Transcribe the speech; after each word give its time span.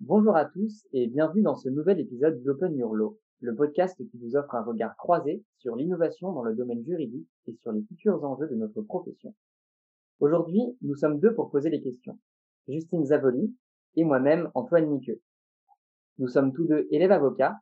Bonjour 0.00 0.36
à 0.36 0.44
tous 0.44 0.86
et 0.92 1.06
bienvenue 1.06 1.40
dans 1.40 1.56
ce 1.56 1.70
nouvel 1.70 1.98
épisode 1.98 2.42
d'Open 2.42 2.76
Your 2.76 2.94
Law, 2.94 3.18
le 3.40 3.54
podcast 3.54 3.96
qui 3.96 4.18
vous 4.18 4.36
offre 4.36 4.54
un 4.54 4.62
regard 4.62 4.94
croisé 4.98 5.42
sur 5.56 5.74
l'innovation 5.74 6.32
dans 6.32 6.42
le 6.42 6.54
domaine 6.54 6.84
juridique 6.84 7.26
et 7.46 7.54
sur 7.54 7.72
les 7.72 7.82
futurs 7.82 8.22
enjeux 8.22 8.46
de 8.46 8.56
notre 8.56 8.82
profession. 8.82 9.34
Aujourd'hui, 10.20 10.60
nous 10.82 10.94
sommes 10.96 11.18
deux 11.18 11.34
pour 11.34 11.50
poser 11.50 11.70
les 11.70 11.80
questions. 11.80 12.18
Justine 12.68 13.06
Zavoli 13.06 13.56
et 13.96 14.04
moi-même 14.04 14.50
Antoine 14.54 14.90
Niqueux. 14.90 15.22
Nous 16.18 16.28
sommes 16.28 16.52
tous 16.52 16.66
deux 16.66 16.86
élèves 16.90 17.12
avocats 17.12 17.56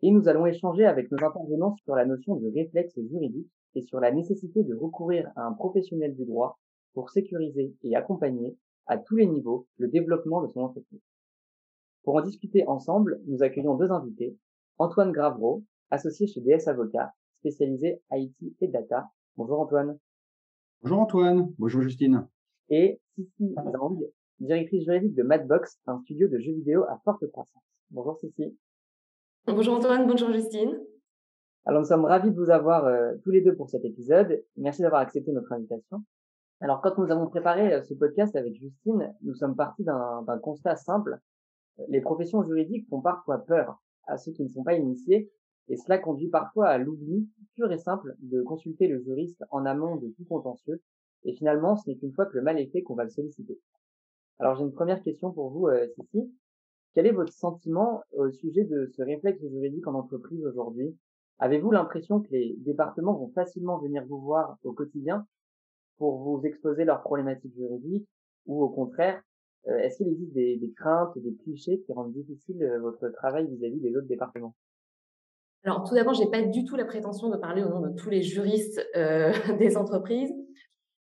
et 0.00 0.10
nous 0.10 0.28
allons 0.28 0.46
échanger 0.46 0.86
avec 0.86 1.10
nos 1.12 1.18
intervenants 1.18 1.76
sur 1.84 1.94
la 1.94 2.06
notion 2.06 2.36
de 2.36 2.50
réflexe 2.54 2.98
juridique 3.10 3.50
et 3.74 3.82
sur 3.82 4.00
la 4.00 4.12
nécessité 4.12 4.64
de 4.64 4.74
recourir 4.74 5.30
à 5.36 5.42
un 5.42 5.52
professionnel 5.52 6.16
du 6.16 6.24
droit 6.24 6.58
pour 6.94 7.10
sécuriser 7.10 7.74
et 7.82 7.94
accompagner 7.94 8.56
à 8.86 8.96
tous 8.96 9.16
les 9.16 9.26
niveaux 9.26 9.66
le 9.76 9.88
développement 9.88 10.40
de 10.40 10.48
son 10.48 10.60
entreprise. 10.60 11.02
Pour 12.06 12.14
en 12.14 12.20
discuter 12.20 12.64
ensemble, 12.68 13.20
nous 13.26 13.42
accueillons 13.42 13.74
deux 13.74 13.90
invités. 13.90 14.38
Antoine 14.78 15.10
Gravreau, 15.10 15.64
associé 15.90 16.28
chez 16.28 16.40
DS 16.40 16.68
Avocats, 16.68 17.12
spécialisé 17.40 18.00
IT 18.12 18.36
et 18.60 18.68
data. 18.68 19.10
Bonjour 19.36 19.58
Antoine. 19.58 19.98
Bonjour 20.82 21.00
Antoine. 21.00 21.52
Bonjour 21.58 21.82
Justine. 21.82 22.28
Et 22.68 23.00
Sissi 23.16 23.52
Zang, 23.72 23.98
directrice 24.38 24.84
juridique 24.84 25.16
de 25.16 25.24
Madbox, 25.24 25.80
un 25.88 25.98
studio 26.02 26.28
de 26.28 26.38
jeux 26.38 26.52
vidéo 26.52 26.84
à 26.84 27.00
forte 27.02 27.28
croissance. 27.32 27.64
Bonjour 27.90 28.16
Sissi. 28.20 28.56
Bonjour 29.48 29.74
Antoine, 29.74 30.06
bonjour 30.06 30.30
Justine. 30.30 30.80
Alors 31.64 31.80
nous 31.80 31.88
sommes 31.88 32.04
ravis 32.04 32.30
de 32.30 32.36
vous 32.36 32.50
avoir 32.50 32.86
euh, 32.86 33.14
tous 33.24 33.32
les 33.32 33.40
deux 33.40 33.56
pour 33.56 33.68
cet 33.68 33.84
épisode. 33.84 34.44
Merci 34.56 34.82
d'avoir 34.82 35.00
accepté 35.00 35.32
notre 35.32 35.50
invitation. 35.50 36.04
Alors 36.60 36.82
quand 36.82 36.98
nous 36.98 37.10
avons 37.10 37.26
préparé 37.26 37.74
euh, 37.74 37.82
ce 37.82 37.94
podcast 37.94 38.36
avec 38.36 38.54
Justine, 38.54 39.12
nous 39.22 39.34
sommes 39.34 39.56
partis 39.56 39.82
d'un 39.82 40.38
constat 40.40 40.76
simple 40.76 41.18
les 41.88 42.00
professions 42.00 42.42
juridiques 42.42 42.88
font 42.88 43.00
parfois 43.00 43.38
peur 43.38 43.80
à 44.06 44.16
ceux 44.16 44.32
qui 44.32 44.42
ne 44.42 44.48
sont 44.48 44.62
pas 44.62 44.74
initiés, 44.74 45.30
et 45.68 45.76
cela 45.76 45.98
conduit 45.98 46.28
parfois 46.28 46.68
à 46.68 46.78
l'oubli 46.78 47.28
pur 47.54 47.70
et 47.72 47.78
simple 47.78 48.14
de 48.20 48.42
consulter 48.42 48.86
le 48.86 49.00
juriste 49.02 49.44
en 49.50 49.66
amont 49.66 49.96
de 49.96 50.08
tout 50.08 50.24
contentieux, 50.24 50.80
et 51.24 51.34
finalement 51.34 51.76
ce 51.76 51.90
n'est 51.90 51.96
qu'une 51.96 52.12
fois 52.12 52.26
que 52.26 52.36
le 52.36 52.42
mal 52.42 52.58
est 52.58 52.70
fait 52.70 52.82
qu'on 52.82 52.94
va 52.94 53.04
le 53.04 53.10
solliciter. 53.10 53.58
Alors 54.38 54.56
j'ai 54.56 54.64
une 54.64 54.72
première 54.72 55.02
question 55.02 55.32
pour 55.32 55.50
vous, 55.50 55.68
euh. 55.68 55.86
Quel 56.94 57.06
est 57.06 57.12
votre 57.12 57.32
sentiment 57.32 58.02
au 58.12 58.30
sujet 58.30 58.64
de 58.64 58.86
ce 58.86 59.02
réflexe 59.02 59.40
juridique 59.40 59.86
en 59.86 59.94
entreprise 59.94 60.44
aujourd'hui? 60.46 60.96
Avez-vous 61.38 61.70
l'impression 61.70 62.20
que 62.20 62.30
les 62.30 62.54
départements 62.58 63.12
vont 63.12 63.30
facilement 63.34 63.78
venir 63.78 64.06
vous 64.06 64.20
voir 64.20 64.56
au 64.64 64.72
quotidien 64.72 65.26
pour 65.98 66.18
vous 66.18 66.40
exposer 66.46 66.84
leurs 66.84 67.02
problématiques 67.02 67.54
juridiques 67.54 68.08
ou 68.46 68.62
au 68.62 68.70
contraire, 68.70 69.22
est-ce 69.68 69.98
qu'il 69.98 70.08
existe 70.08 70.32
des, 70.32 70.56
des, 70.56 70.70
craintes, 70.72 71.12
des 71.16 71.34
clichés 71.42 71.80
qui 71.84 71.92
rendent 71.92 72.12
difficile 72.12 72.62
euh, 72.62 72.80
votre 72.80 73.08
travail 73.08 73.46
vis-à-vis 73.48 73.80
des 73.80 73.96
autres 73.96 74.06
départements? 74.06 74.54
Alors, 75.64 75.82
tout 75.82 75.94
d'abord, 75.94 76.14
j'ai 76.14 76.30
pas 76.30 76.42
du 76.42 76.64
tout 76.64 76.76
la 76.76 76.84
prétention 76.84 77.28
de 77.28 77.36
parler 77.36 77.62
au 77.62 77.68
nom 77.68 77.80
de 77.80 77.90
tous 77.90 78.08
les 78.08 78.22
juristes 78.22 78.86
euh, 78.94 79.32
des 79.58 79.76
entreprises. 79.76 80.32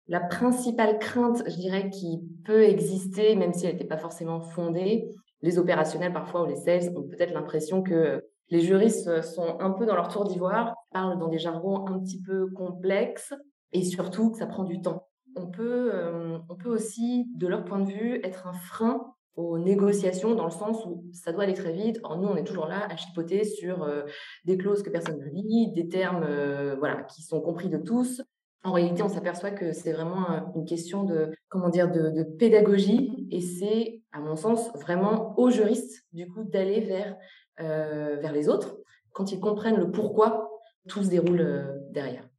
La 0.08 0.20
principale 0.20 1.00
crainte, 1.00 1.42
je 1.48 1.56
dirais, 1.56 1.90
qui 1.90 2.22
peut 2.46 2.64
exister, 2.64 3.36
même 3.36 3.54
si 3.54 3.66
elle 3.66 3.74
n'était 3.74 3.86
pas 3.86 3.98
forcément 3.98 4.42
fondée, 4.42 5.10
les 5.42 5.58
opérationnels 5.58 6.14
parfois 6.14 6.44
ou 6.44 6.46
les 6.46 6.56
sales 6.56 6.96
ont 6.96 7.04
peut-être 7.04 7.34
l'impression 7.34 7.82
que 7.82 8.24
les 8.50 8.60
juristes 8.60 9.22
sont 9.22 9.60
un 9.60 9.72
peu 9.72 9.86
dans 9.86 9.96
leur 9.96 10.10
tour 10.10 10.26
d'ivoire, 10.26 10.76
parlent 10.92 11.18
dans 11.18 11.30
des 11.30 11.40
jargons 11.40 11.88
un 11.88 12.00
petit 12.00 12.22
peu 12.22 12.52
complexes 12.52 13.34
et 13.72 13.84
surtout 13.84 14.32
que 14.32 14.38
ça 14.38 14.46
prend 14.46 14.66
du 14.66 14.82
temps 14.82 15.08
on 15.36 15.48
peut, 15.48 15.92
euh, 15.94 16.38
on 16.50 16.56
peut 16.56 16.70
aussi, 16.70 17.28
de 17.36 17.48
leur 17.48 17.64
point 17.66 17.80
de 17.80 17.92
vue, 17.92 18.20
être 18.24 18.48
un 18.48 18.54
frein 18.54 19.14
aux 19.36 19.58
négociations 19.58 20.36
dans 20.36 20.46
le 20.46 20.52
sens 20.52 20.86
où 20.86 21.06
ça 21.14 21.32
doit 21.32 21.44
aller 21.44 21.54
très 21.54 21.72
vite. 21.72 22.00
Or, 22.04 22.18
nous, 22.18 22.28
on 22.28 22.36
est 22.36 22.44
toujours 22.44 22.68
là 22.68 22.88
à 22.90 22.96
chipoter 22.98 23.44
sur 23.44 23.84
euh, 23.84 24.04
des 24.46 24.58
clauses 24.58 24.84
que 24.84 24.90
personne 24.90 25.20
ne 25.20 25.26
lit, 25.26 25.72
des 25.74 25.88
termes 25.88 26.24
euh, 26.24 26.76
voilà, 26.78 27.04
qui 27.04 27.22
sont 27.22 27.42
compris 27.42 27.70
de 27.70 27.78
tous. 27.78 28.22
En 28.64 28.74
réalité, 28.74 29.02
on 29.02 29.10
s'aperçoit 29.10 29.52
que 29.52 29.72
c'est 29.72 29.94
vraiment 29.94 30.54
une 30.56 30.66
question 30.66 31.04
de, 31.04 31.32
comment 31.50 31.70
dire, 31.70 31.92
de, 31.92 32.12
de 32.12 32.24
pédagogie 32.24 33.28
et 33.32 33.42
c'est, 33.42 34.02
à 34.12 34.20
mon 34.20 34.36
sens, 34.36 34.72
vraiment 34.76 35.34
aux 35.40 35.50
juristes, 35.50 36.06
du 36.14 36.28
coup, 36.28 36.44
d'aller 36.44 36.82
vers, 36.82 37.18
vers 37.58 38.32
les 38.32 38.50
autres 38.50 38.78
quand 39.14 39.32
ils 39.32 39.40
comprennent 39.40 39.80
le 39.80 39.90
pourquoi 39.90 40.52
tout 40.88 41.02
se 41.02 41.10
déroule 41.10 41.82
derrière. 41.90 42.31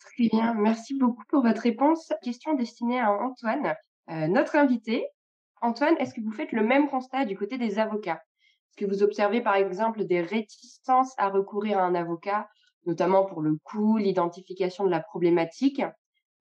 Très 0.00 0.28
bien, 0.28 0.54
merci 0.54 0.98
beaucoup 0.98 1.24
pour 1.28 1.42
votre 1.42 1.60
réponse. 1.60 2.12
Question 2.22 2.54
destinée 2.54 2.98
à 2.98 3.12
Antoine, 3.12 3.74
euh, 4.10 4.28
notre 4.28 4.56
invité. 4.56 5.06
Antoine, 5.60 5.94
est-ce 5.98 6.14
que 6.14 6.22
vous 6.22 6.32
faites 6.32 6.52
le 6.52 6.64
même 6.64 6.88
constat 6.88 7.26
du 7.26 7.36
côté 7.36 7.58
des 7.58 7.78
avocats? 7.78 8.22
Est-ce 8.70 8.84
que 8.84 8.90
vous 8.90 9.02
observez 9.02 9.42
par 9.42 9.56
exemple 9.56 10.04
des 10.04 10.22
réticences 10.22 11.12
à 11.18 11.28
recourir 11.28 11.78
à 11.78 11.82
un 11.82 11.94
avocat, 11.94 12.48
notamment 12.86 13.26
pour 13.26 13.42
le 13.42 13.58
coût, 13.62 13.98
l'identification 13.98 14.84
de 14.84 14.90
la 14.90 15.00
problématique? 15.00 15.82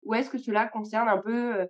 Ou 0.03 0.13
est-ce 0.13 0.29
que 0.29 0.37
cela 0.37 0.67
concerne 0.67 1.09
un 1.09 1.17
peu 1.17 1.61
euh, 1.61 1.65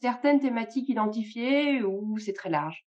certaines 0.00 0.38
thématiques 0.38 0.88
identifiées 0.88 1.82
ou 1.82 2.16
c'est 2.18 2.32
très 2.32 2.50
large? 2.50 2.86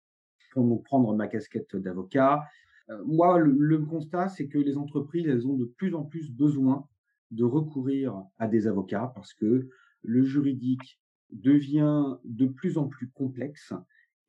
Pour 0.52 0.82
prendre 0.84 1.12
ma 1.16 1.26
casquette 1.26 1.74
d'avocat, 1.74 2.44
euh, 2.88 3.02
moi, 3.04 3.38
le, 3.38 3.52
le 3.58 3.78
constat, 3.80 4.28
c'est 4.28 4.46
que 4.46 4.58
les 4.58 4.76
entreprises, 4.76 5.26
elles 5.26 5.46
ont 5.46 5.56
de 5.56 5.64
plus 5.64 5.92
en 5.96 6.04
plus 6.04 6.30
besoin 6.30 6.86
de 7.32 7.44
recourir 7.44 8.24
à 8.38 8.46
des 8.46 8.66
avocats 8.66 9.10
parce 9.14 9.34
que 9.34 9.68
le 10.02 10.22
juridique 10.22 11.00
devient 11.30 12.16
de 12.24 12.46
plus 12.46 12.78
en 12.78 12.86
plus 12.86 13.08
complexe 13.08 13.72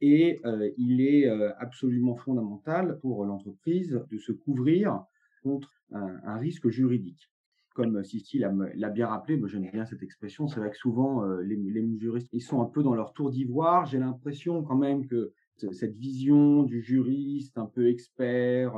et 0.02 0.42
euh, 0.46 0.72
il 0.78 1.02
est 1.02 1.28
euh, 1.28 1.52
absolument 1.60 2.16
fondamental 2.16 3.00
pour 3.00 3.26
l'entreprise 3.26 4.02
de 4.10 4.18
se 4.18 4.32
couvrir 4.32 5.04
contre 5.44 5.72
un, 5.92 6.38
risque 6.38 6.70
juridique. 6.70 7.30
Comme 7.76 8.04
Sisti 8.04 8.40
l'a 8.40 8.90
bien 8.90 9.08
rappelé, 9.08 9.38
moi 9.38 9.48
j'aime 9.48 9.70
bien 9.72 9.86
cette 9.86 10.02
expression, 10.02 10.48
c'est 10.48 10.60
vrai 10.60 10.72
que 10.72 10.78
souvent 10.78 11.24
euh, 11.24 11.42
les, 11.42 11.56
les 11.56 12.00
juristes, 12.00 12.30
ils 12.32 12.42
sont 12.42 12.62
un 12.62 12.66
peu 12.66 12.84
dans 12.84 12.96
leur 12.96 13.14
tour 13.14 13.30
d'ivoire. 13.30 13.86
J'ai 13.86 14.00
l'impression 14.00 14.64
quand 14.64 14.78
même 14.78 15.06
que 15.08 15.34
cette 15.58 15.96
vision 15.96 16.64
du 16.64 16.82
juriste 16.82 17.58
un 17.58 17.66
peu 17.66 17.88
expert, 17.90 18.74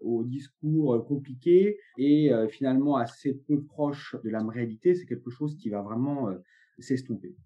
au 0.00 0.24
discours 0.24 0.94
euh, 0.94 1.00
compliqué 1.00 1.78
et 1.96 2.32
euh, 2.32 2.48
finalement 2.48 2.96
assez 2.96 3.34
peu 3.34 3.62
proche 3.64 4.16
de 4.24 4.30
la 4.30 4.42
réalité, 4.44 4.94
c'est 4.94 5.06
quelque 5.06 5.30
chose 5.30 5.56
qui 5.56 5.70
va 5.70 5.82
vraiment 5.82 6.28
euh, 6.28 6.36
s'estomper. 6.78 7.36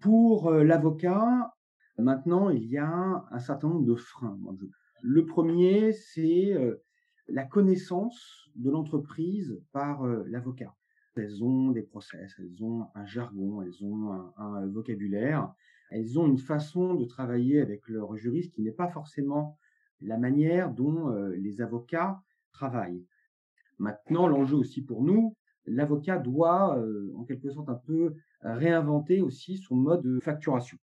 Pour 0.00 0.50
l'avocat, 0.50 1.54
maintenant, 1.96 2.50
il 2.50 2.66
y 2.66 2.76
a 2.76 3.24
un 3.30 3.38
certain 3.38 3.68
nombre 3.68 3.86
de 3.86 3.94
freins. 3.94 4.36
Le 5.00 5.24
premier, 5.24 5.92
c'est 5.92 6.56
la 7.28 7.44
connaissance 7.44 8.50
de 8.56 8.68
l'entreprise 8.68 9.62
par 9.70 10.04
l'avocat. 10.04 10.74
Elles 11.14 11.44
ont 11.44 11.70
des 11.70 11.82
process, 11.82 12.34
elles 12.40 12.64
ont 12.64 12.88
un 12.96 13.06
jargon, 13.06 13.62
elles 13.62 13.84
ont 13.84 14.10
un, 14.10 14.34
un, 14.38 14.66
vocabulaire, 14.66 15.54
elles 15.90 16.18
ont 16.18 16.26
une 16.26 16.38
façon 16.38 16.94
de 16.94 17.04
travailler 17.04 17.60
avec 17.60 17.86
leur 17.86 18.16
juriste 18.16 18.52
qui 18.54 18.62
n'est 18.62 18.72
pas 18.72 18.88
forcément 18.88 19.56
la 20.00 20.18
manière 20.18 20.70
dont 20.70 21.10
les 21.30 21.60
avocats 21.60 22.20
travaillent. 22.52 23.04
Maintenant, 23.78 24.26
l'enjeu 24.26 24.56
aussi 24.56 24.82
pour 24.82 25.02
nous, 25.02 25.36
l'avocat 25.66 26.18
doit 26.18 26.78
en 27.14 27.24
quelque 27.24 27.50
sorte 27.50 27.68
un 27.68 27.80
peu 27.86 28.14
réinventer 28.40 29.20
aussi 29.20 29.58
son 29.58 29.76
mode 29.76 30.02
de 30.02 30.20
facturation. 30.20 30.78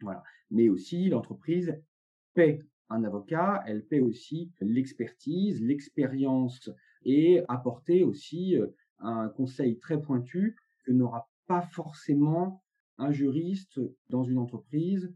Voilà. 0.00 0.22
Mais 0.50 0.68
aussi, 0.68 1.08
l'entreprise 1.08 1.74
paie 2.34 2.62
un 2.88 3.04
avocat, 3.04 3.62
elle 3.66 3.84
paie 3.84 4.00
aussi 4.00 4.52
l'expertise, 4.60 5.62
l'expérience 5.62 6.70
et 7.04 7.42
apporter 7.48 8.04
aussi 8.04 8.56
un 8.98 9.28
conseil 9.28 9.78
très 9.78 10.00
pointu 10.00 10.56
que 10.84 10.92
n'aura 10.92 11.28
pas 11.46 11.62
forcément 11.62 12.62
un 12.98 13.10
juriste 13.10 13.80
dans 14.10 14.24
une 14.24 14.38
entreprise 14.38 15.12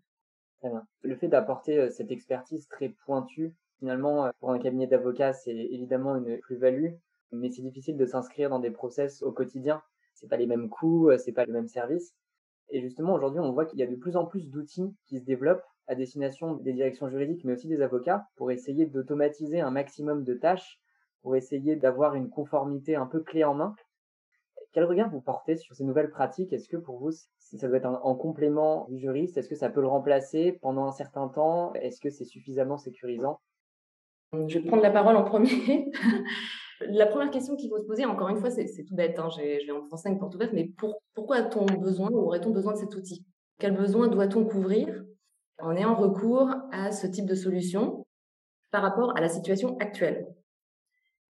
le 1.02 1.16
fait 1.16 1.28
d'apporter 1.28 1.78
euh, 1.78 1.90
cette 1.90 2.10
expertise 2.10 2.66
très 2.68 2.88
pointue, 2.88 3.54
finalement, 3.78 4.26
euh, 4.26 4.30
pour 4.40 4.50
un 4.50 4.58
cabinet 4.58 4.86
d'avocats, 4.86 5.32
c'est 5.32 5.54
évidemment 5.54 6.16
une 6.16 6.38
plus-value, 6.38 6.92
mais 7.32 7.50
c'est 7.50 7.62
difficile 7.62 7.96
de 7.96 8.06
s'inscrire 8.06 8.50
dans 8.50 8.58
des 8.58 8.70
process 8.70 9.22
au 9.22 9.32
quotidien. 9.32 9.82
C'est 10.14 10.28
pas 10.28 10.36
les 10.36 10.46
mêmes 10.46 10.68
coûts, 10.68 11.10
euh, 11.10 11.18
c'est 11.18 11.32
pas 11.32 11.44
le 11.44 11.52
même 11.52 11.68
service. 11.68 12.14
Et 12.70 12.80
justement, 12.80 13.14
aujourd'hui, 13.14 13.40
on 13.40 13.52
voit 13.52 13.66
qu'il 13.66 13.78
y 13.78 13.82
a 13.82 13.86
de 13.86 13.96
plus 13.96 14.16
en 14.16 14.24
plus 14.26 14.50
d'outils 14.50 14.94
qui 15.06 15.20
se 15.20 15.24
développent 15.24 15.62
à 15.86 15.94
destination 15.94 16.54
des 16.54 16.72
directions 16.72 17.08
juridiques, 17.08 17.44
mais 17.44 17.52
aussi 17.52 17.68
des 17.68 17.80
avocats, 17.80 18.26
pour 18.36 18.50
essayer 18.50 18.86
d'automatiser 18.86 19.60
un 19.60 19.70
maximum 19.70 20.24
de 20.24 20.34
tâches, 20.34 20.80
pour 21.22 21.36
essayer 21.36 21.76
d'avoir 21.76 22.14
une 22.14 22.28
conformité 22.28 22.96
un 22.96 23.06
peu 23.06 23.20
clé 23.20 23.44
en 23.44 23.54
main. 23.54 23.76
Quel 24.72 24.84
regard 24.84 25.10
vous 25.10 25.20
portez 25.20 25.56
sur 25.56 25.74
ces 25.74 25.84
nouvelles 25.84 26.10
pratiques? 26.10 26.52
Est-ce 26.52 26.68
que 26.68 26.76
pour 26.76 26.98
vous, 26.98 27.12
ça 27.54 27.68
doit 27.68 27.76
être 27.76 27.86
en 27.86 28.14
complément 28.14 28.86
du 28.88 28.98
juriste 28.98 29.36
Est-ce 29.36 29.48
que 29.48 29.54
ça 29.54 29.70
peut 29.70 29.80
le 29.80 29.86
remplacer 29.86 30.58
pendant 30.62 30.86
un 30.86 30.92
certain 30.92 31.28
temps? 31.28 31.72
Est-ce 31.74 32.00
que 32.00 32.10
c'est 32.10 32.24
suffisamment 32.24 32.76
sécurisant? 32.76 33.40
Je 34.32 34.58
vais 34.58 34.66
prendre 34.66 34.82
la 34.82 34.90
parole 34.90 35.16
en 35.16 35.22
premier. 35.22 35.90
la 36.80 37.06
première 37.06 37.30
question 37.30 37.56
qu'il 37.56 37.70
faut 37.70 37.78
se 37.78 37.86
poser, 37.86 38.04
encore 38.04 38.28
une 38.28 38.38
fois, 38.38 38.50
c'est 38.50 38.84
tout 38.84 38.94
bête, 38.94 39.18
hein, 39.18 39.28
je 39.30 39.72
en 39.72 39.86
français 39.86 40.14
pour 40.18 40.30
tout 40.30 40.38
bête, 40.38 40.52
mais 40.52 40.72
pourquoi 41.14 41.36
a-t-on 41.36 41.66
besoin 41.78 42.10
ou 42.10 42.18
aurait-on 42.18 42.50
besoin 42.50 42.72
de 42.72 42.78
cet 42.78 42.94
outil? 42.96 43.24
Quel 43.58 43.74
besoin 43.74 44.08
doit-on 44.08 44.44
couvrir 44.44 45.04
en 45.60 45.74
ayant 45.74 45.94
recours 45.94 46.50
à 46.72 46.92
ce 46.92 47.06
type 47.06 47.26
de 47.26 47.34
solution 47.34 48.04
par 48.70 48.82
rapport 48.82 49.16
à 49.16 49.20
la 49.20 49.28
situation 49.28 49.76
actuelle? 49.78 50.26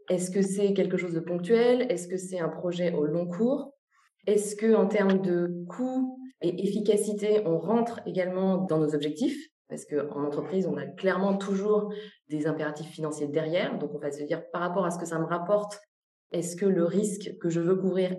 Est-ce 0.10 0.30
que 0.30 0.42
c'est 0.42 0.74
quelque 0.74 0.98
chose 0.98 1.14
de 1.14 1.22
ponctuel? 1.22 1.90
Est-ce 1.90 2.08
que 2.08 2.18
c'est 2.18 2.40
un 2.40 2.50
projet 2.50 2.94
au 2.94 3.06
long 3.06 3.28
cours? 3.28 3.74
Est-ce 4.28 4.56
que 4.56 4.76
en 4.76 4.88
termes 4.88 5.22
de 5.22 5.66
coût 5.68 6.20
et 6.42 6.64
efficacité, 6.64 7.42
on 7.46 7.58
rentre 7.58 8.02
également 8.06 8.58
dans 8.58 8.78
nos 8.78 8.94
objectifs? 8.96 9.38
Parce 9.68 9.86
qu'en 9.86 10.26
entreprise, 10.26 10.68
on 10.68 10.78
a 10.78 10.86
clairement 10.86 11.38
toujours 11.38 11.94
des 12.30 12.46
impératifs 12.46 12.90
financiers 12.90 13.28
derrière. 13.28 13.78
Donc, 13.80 13.92
on 13.94 14.00
va 14.00 14.12
se 14.12 14.24
dire 14.24 14.44
par 14.52 14.62
rapport 14.62 14.86
à 14.86 14.92
ce 14.92 15.00
que 15.00 15.06
ça 15.06 15.18
me 15.18 15.26
rapporte, 15.26 15.80
est-ce 16.32 16.56
que 16.56 16.66
le 16.66 16.86
risque 16.86 17.38
que 17.40 17.50
je 17.50 17.60
veux 17.60 17.76
couvrir 17.76 18.16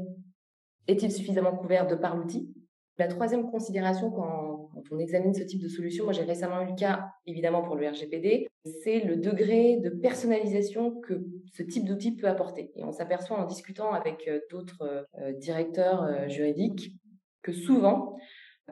est-il 0.89 1.13
suffisamment 1.13 1.57
couvert 1.57 1.87
de 1.87 1.95
par 1.95 2.17
l'outil? 2.17 2.53
La 2.99 3.09
troisième 3.09 3.51
considération 3.51 4.11
quand, 4.11 4.52
on 4.90 4.99
examine 4.99 5.34
ce 5.34 5.43
type 5.43 5.62
de 5.62 5.69
solution, 5.69 6.05
moi 6.05 6.12
j'ai 6.12 6.23
récemment 6.23 6.62
eu 6.62 6.67
le 6.67 6.75
cas 6.75 7.06
évidemment 7.26 7.62
pour 7.62 7.76
le 7.76 7.88
RGPD, 7.88 8.49
c'est 8.82 9.00
le 9.00 9.17
degré 9.17 9.79
de 9.79 9.90
personnalisation 9.90 11.00
que 11.00 11.25
ce 11.52 11.62
type 11.62 11.84
d'outil 11.84 12.17
peut 12.17 12.29
apporter. 12.29 12.70
Et 12.76 12.84
on 12.84 12.93
s'aperçoit 12.93 13.38
en 13.38 13.46
discutant 13.46 13.93
avec 13.93 14.29
euh, 14.29 14.40
d'autres 14.50 15.06
euh, 15.19 15.32
directeurs 15.32 16.02
euh, 16.05 16.29
juridiques 16.29 16.94
que 17.43 17.52
souvent, 17.52 18.17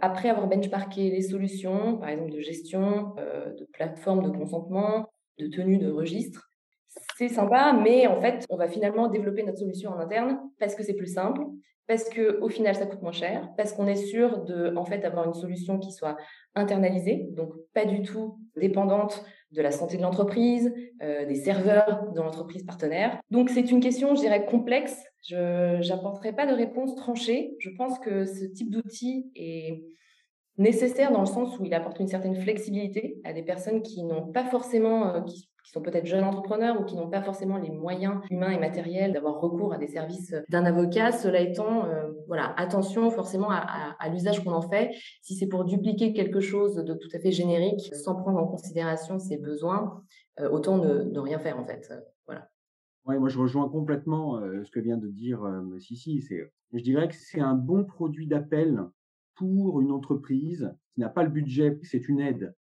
après 0.00 0.28
avoir 0.28 0.48
benchmarké 0.48 1.10
les 1.10 1.22
solutions, 1.22 1.98
par 1.98 2.08
exemple 2.08 2.30
de 2.30 2.40
gestion, 2.40 3.14
de 3.16 3.66
plateforme 3.72 4.22
de 4.22 4.30
consentement, 4.30 5.10
de 5.38 5.48
tenue 5.48 5.78
de 5.78 5.90
registre, 5.90 6.50
c'est 7.20 7.28
sympa, 7.28 7.75
mais 7.75 8.06
en 8.06 8.19
fait, 8.19 8.46
on 8.49 8.56
va 8.56 8.67
finalement 8.67 9.08
développer 9.08 9.43
notre 9.43 9.58
solution 9.58 9.90
en 9.90 9.99
interne 9.99 10.38
parce 10.58 10.75
que 10.75 10.82
c'est 10.82 10.94
plus 10.94 11.12
simple, 11.12 11.43
parce 11.87 12.08
que 12.08 12.40
au 12.40 12.49
final 12.49 12.75
ça 12.75 12.87
coûte 12.87 13.02
moins 13.02 13.12
cher, 13.12 13.50
parce 13.58 13.75
qu'on 13.75 13.87
est 13.87 13.94
sûr 13.94 14.43
de 14.44 14.75
en 14.75 14.87
fait 14.87 15.00
d'avoir 15.00 15.26
une 15.26 15.34
solution 15.34 15.78
qui 15.78 15.93
soit 15.93 16.17
internalisée, 16.55 17.28
donc 17.32 17.52
pas 17.75 17.84
du 17.84 18.00
tout 18.00 18.38
dépendante 18.56 19.22
de 19.50 19.61
la 19.61 19.70
santé 19.70 19.99
de 19.99 20.02
l'entreprise, 20.02 20.72
euh, 21.02 21.26
des 21.26 21.34
serveurs 21.34 22.11
de 22.14 22.20
l'entreprise 22.22 22.64
partenaire. 22.64 23.20
Donc 23.31 23.50
c'est 23.50 23.70
une 23.70 23.81
question, 23.81 24.14
je 24.14 24.20
dirais, 24.20 24.46
complexe. 24.46 24.99
Je 25.28 25.87
n'apporterai 25.87 26.32
pas 26.32 26.46
de 26.46 26.55
réponse 26.55 26.94
tranchée. 26.94 27.55
Je 27.58 27.69
pense 27.76 27.99
que 27.99 28.25
ce 28.25 28.46
type 28.46 28.70
d'outil 28.70 29.31
est 29.34 29.82
nécessaire 30.56 31.12
dans 31.12 31.20
le 31.20 31.26
sens 31.26 31.58
où 31.58 31.67
il 31.67 31.75
apporte 31.75 32.00
une 32.00 32.08
certaine 32.08 32.37
flexibilité 32.37 33.19
à 33.25 33.32
des 33.32 33.43
personnes 33.43 33.82
qui 33.82 34.05
n'ont 34.05 34.31
pas 34.31 34.44
forcément, 34.44 35.14
euh, 35.14 35.20
qui 35.70 35.75
sont 35.75 35.82
peut-être 35.82 36.06
jeunes 36.06 36.25
entrepreneurs 36.25 36.81
ou 36.81 36.84
qui 36.84 36.96
n'ont 36.96 37.08
pas 37.08 37.22
forcément 37.22 37.56
les 37.56 37.70
moyens 37.70 38.20
humains 38.28 38.50
et 38.50 38.58
matériels 38.58 39.12
d'avoir 39.12 39.40
recours 39.40 39.72
à 39.72 39.78
des 39.78 39.87
services 39.87 40.34
d'un 40.49 40.64
avocat. 40.64 41.12
Cela 41.12 41.40
étant, 41.40 41.87
euh, 41.87 42.11
voilà, 42.26 42.52
attention 42.56 43.08
forcément 43.12 43.50
à, 43.52 44.08
l'usage 44.08 44.43
qu'on 44.43 44.50
en 44.50 44.69
fait. 44.69 44.90
Si 45.22 45.37
c'est 45.37 45.46
pour 45.46 45.64
dupliquer 45.64 46.12
quelque 46.12 46.40
chose 46.40 46.75
de 46.75 46.94
tout 46.94 47.08
à 47.14 47.20
fait 47.20 47.31
générique 47.31 47.94
sans 47.94 48.17
prendre 48.17 48.40
en 48.40 48.49
considération 48.49 49.20
ses 49.20 49.38
besoins, 49.38 50.02
euh, 50.40 50.50
autant 50.50 50.76
ne, 50.78 51.19
rien 51.20 51.38
faire 51.38 51.56
en 51.61 51.64
fait. 51.64 51.87
Euh, 51.93 52.00
voilà. 52.26 52.49
Ouais, 53.06 53.20
moi 53.20 53.28
je 53.28 53.38
rejoins 53.38 53.69
complètement 53.69 54.40
ce 54.64 54.70
que 54.72 54.81
vient 54.81 54.99
de 54.99 55.08
dire 55.08 55.40
Sissi. 55.78 56.20
Je 56.72 56.82
dirais 56.82 57.06
que 57.08 57.14
c'est 57.14 57.40
un 57.40 57.55
bon 57.55 57.84
produit 57.84 58.26
d'appel 58.26 58.82
pour 59.37 59.81
une 59.81 59.93
entreprise 59.93 60.75
qui 60.94 61.00
n'a 61.00 61.08
pas 61.08 61.22
le 61.22 61.31
budget, 61.31 61.78
c'est 61.84 62.08
une 62.08 62.20
aide 62.20 62.55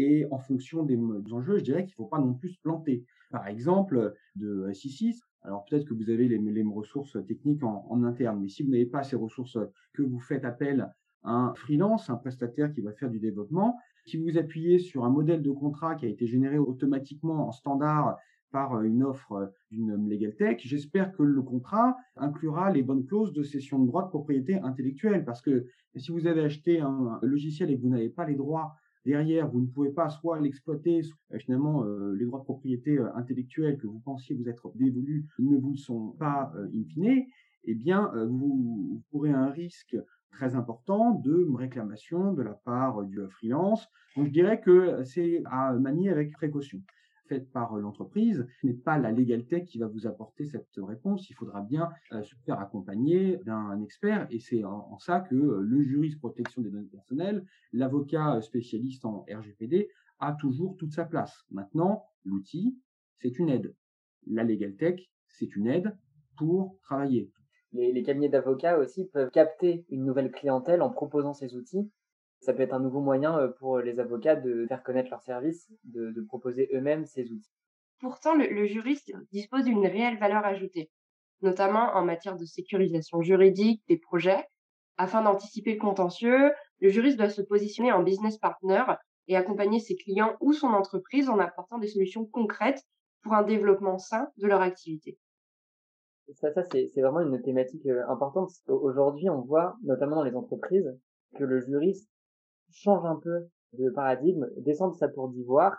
et 0.00 0.26
en 0.30 0.38
fonction 0.38 0.82
des, 0.82 0.98
enjeux, 1.30 1.58
je 1.58 1.64
dirais 1.64 1.84
qu'il 1.84 1.92
ne 1.92 2.04
faut 2.04 2.06
pas 2.06 2.18
non 2.18 2.32
plus 2.32 2.50
se 2.50 2.60
planter. 2.60 3.04
Par 3.30 3.46
exemple, 3.46 4.14
de 4.34 4.66
S6, 4.70 5.20
alors 5.42 5.64
peut-être 5.66 5.84
que 5.84 5.94
vous 5.94 6.08
avez 6.10 6.26
les, 6.26 6.38
les 6.38 6.62
ressources 6.62 7.16
techniques 7.26 7.62
en, 7.62 8.02
interne, 8.04 8.40
mais 8.40 8.48
si 8.48 8.62
vous 8.62 8.70
n'avez 8.70 8.86
pas 8.86 9.02
ces 9.02 9.16
ressources, 9.16 9.58
que 9.92 10.02
vous 10.02 10.18
faites 10.18 10.44
appel 10.44 10.90
à 11.22 11.32
un 11.32 11.54
freelance, 11.54 12.08
un 12.08 12.16
prestataire 12.16 12.72
qui 12.72 12.80
va 12.80 12.92
faire 12.92 13.10
du 13.10 13.20
développement, 13.20 13.76
si 14.06 14.16
vous 14.16 14.38
appuyez 14.38 14.78
sur 14.78 15.04
un 15.04 15.10
modèle 15.10 15.42
de 15.42 15.50
contrat 15.50 15.94
qui 15.94 16.06
a 16.06 16.08
été 16.08 16.26
généré 16.26 16.58
automatiquement 16.58 17.48
en 17.48 17.52
standard 17.52 18.16
par 18.50 18.82
une 18.82 19.04
offre 19.04 19.52
d'une 19.70 20.08
Legal 20.08 20.34
Tech, 20.34 20.60
j'espère 20.64 21.12
que 21.12 21.22
le 21.22 21.42
contrat 21.42 21.96
inclura 22.16 22.72
les 22.72 22.82
bonnes 22.82 23.04
clauses 23.06 23.32
de 23.32 23.42
cession 23.42 23.78
de 23.78 23.86
droits 23.86 24.02
de 24.04 24.08
propriété 24.08 24.58
intellectuelle. 24.58 25.24
Parce 25.24 25.42
que 25.42 25.66
si 25.94 26.10
vous 26.10 26.26
avez 26.26 26.40
acheté 26.40 26.80
un 26.80 27.18
logiciel 27.22 27.70
et 27.70 27.76
que 27.76 27.82
vous 27.82 27.90
n'avez 27.90 28.08
pas 28.08 28.26
les 28.26 28.34
droits 28.34 28.74
derrière, 29.04 29.48
vous 29.48 29.60
ne 29.60 29.66
pouvez 29.66 29.90
pas 29.90 30.08
soit 30.08 30.40
l'exploiter, 30.40 31.02
euh, 31.32 31.38
finalement, 31.38 31.84
euh, 31.84 32.14
les 32.18 32.24
droits 32.26 32.40
de 32.40 32.44
propriété 32.44 32.98
euh, 32.98 33.14
intellectuelle 33.14 33.78
que 33.78 33.86
vous 33.86 34.00
pensiez 34.00 34.36
vous 34.36 34.48
être 34.48 34.70
dévolus 34.74 35.26
ne 35.38 35.56
vous 35.56 35.76
sont 35.76 36.16
pas 36.18 36.52
in 36.74 36.84
fine, 36.84 37.24
eh 37.64 37.74
bien, 37.74 38.10
vous, 38.28 39.02
vous 39.12 39.24
un 39.26 39.50
risque 39.50 39.96
très 40.30 40.54
important 40.54 41.12
de 41.12 41.46
réclamation 41.54 42.32
de 42.32 42.42
la 42.42 42.54
part 42.54 43.02
du 43.04 43.18
freelance. 43.30 43.86
Donc, 44.16 44.26
je 44.26 44.32
dirais 44.32 44.60
que 44.60 45.04
c'est 45.04 45.42
à 45.44 45.74
manier 45.74 46.08
avec 46.08 46.32
précaution 46.32 46.80
faite 47.30 47.50
par 47.52 47.74
euh, 47.74 47.80
l'entreprise. 47.80 48.46
N'est 48.62 48.74
pas 48.74 48.98
la 48.98 49.12
légalité 49.12 49.64
qui 49.64 49.78
va 49.78 49.86
vous 49.86 50.06
apporter 50.06 50.44
cette 50.44 50.68
réponse. 50.76 51.30
Il 51.30 51.34
faudra 51.34 51.62
bien 51.62 51.88
euh, 52.12 52.22
se 52.22 52.34
faire 52.44 52.60
accompagner 52.60 53.38
d'un 53.46 53.80
expert. 53.80 54.26
Et 54.30 54.40
c'est 54.40 54.64
en, 54.64 54.98
ça 54.98 55.20
que 55.20 55.34
euh, 55.34 55.60
le 55.60 55.82
juriste 55.82 56.18
protection 56.18 56.60
des 56.60 56.70
données 56.70 56.88
personnelles, 56.88 57.46
l'avocat 57.72 58.42
spécialiste 58.42 59.04
en 59.04 59.24
RGPD, 59.30 59.88
a 60.18 60.34
toujours 60.34 60.76
toute 60.76 60.92
sa 60.92 61.04
place. 61.04 61.44
Maintenant, 61.50 62.04
l'outil, 62.24 62.78
c'est 63.18 63.38
une 63.38 63.48
aide. 63.48 63.74
La 64.26 64.44
Legal 64.44 64.76
Tech, 64.76 65.00
c'est 65.28 65.56
une 65.56 65.66
aide 65.66 65.96
pour 66.36 66.78
travailler. 66.82 67.30
Les 67.72 68.02
cabinets 68.02 68.28
d'avocats 68.28 68.78
aussi 68.78 69.06
peuvent 69.06 69.30
capter 69.30 69.86
une 69.90 70.04
nouvelle 70.04 70.32
clientèle 70.32 70.82
en 70.82 70.90
proposant 70.90 71.34
ces 71.34 71.54
outils 71.54 71.88
ça 72.40 72.54
peut 72.54 72.62
être 72.62 72.74
un 72.74 72.80
nouveau 72.80 73.00
moyen 73.00 73.38
euh, 73.38 73.48
pour 73.48 73.78
les 73.78 74.00
avocats 74.00 74.36
de 74.36 74.66
faire 74.66 74.82
connaître 74.82 75.10
leurs 75.10 75.22
services, 75.22 75.70
de, 75.84 76.10
de 76.10 76.20
proposer 76.22 76.68
eux-mêmes 76.72 77.04
ces 77.04 77.30
outils. 77.30 77.52
Pourtant, 78.00 78.34
le, 78.34 78.64
juriste 78.64 79.12
dispose 79.30 79.64
d'une 79.64 79.86
réelle 79.86 80.18
valeur 80.18 80.44
ajoutée, 80.44 80.90
notamment 81.42 81.94
en 81.94 82.04
matière 82.04 82.36
de 82.36 82.46
sécurisation 82.46 83.20
juridique 83.20 83.82
des 83.88 83.98
projets. 83.98 84.46
Afin 84.96 85.22
d'anticiper 85.22 85.74
le 85.74 85.80
contentieux, 85.80 86.52
le 86.80 86.88
juriste 86.88 87.18
doit 87.18 87.28
se 87.28 87.42
positionner 87.42 87.92
en 87.92 88.02
business 88.02 88.38
partner 88.38 88.82
et 89.28 89.36
accompagner 89.36 89.78
ses 89.78 89.96
clients 89.96 90.36
ou 90.40 90.54
son 90.54 90.68
entreprise 90.68 91.28
en 91.28 91.38
apportant 91.38 91.78
des 91.78 91.88
solutions 91.88 92.24
concrètes 92.24 92.82
pour 93.22 93.34
un 93.34 93.42
développement 93.42 93.98
sain 93.98 94.28
de 94.38 94.46
leur 94.46 94.62
activité. 94.62 95.18
Ça, 96.34 96.52
ça 96.52 96.62
c'est 96.62 96.90
vraiment 96.96 97.20
une 97.20 97.42
thématique 97.42 97.84
euh, 97.86 98.08
importante. 98.08 98.50
Aujourd'hui, 98.68 99.28
on 99.28 99.42
voit, 99.42 99.76
notamment 99.82 100.16
dans 100.16 100.24
les 100.24 100.36
entreprises, 100.36 100.96
que 101.36 101.44
le 101.44 101.60
juriste 101.60 102.08
change 102.72 103.04
un 103.04 103.16
peu 103.16 103.46
de 103.72 103.90
paradigme, 103.90 104.48
descend 104.56 104.92
de 104.92 104.96
sa 104.96 105.08
tour 105.08 105.28
d'ivoire 105.28 105.76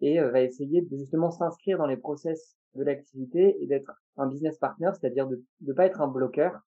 et 0.00 0.20
euh, 0.20 0.30
va 0.30 0.40
essayer 0.42 0.82
de 0.82 0.96
justement 0.96 1.30
s'inscrire 1.30 1.78
dans 1.78 1.86
les 1.86 1.96
process 1.96 2.56
de 2.74 2.84
l'activité 2.84 3.62
et 3.62 3.66
d'être 3.66 3.92
un 4.16 4.26
business 4.26 4.58
partner, 4.58 4.90
c'est-à-dire 4.98 5.26
de 5.28 5.42
ne 5.62 5.72
pas 5.72 5.86
être 5.86 6.00
un 6.00 6.08
bloqueur, 6.08 6.60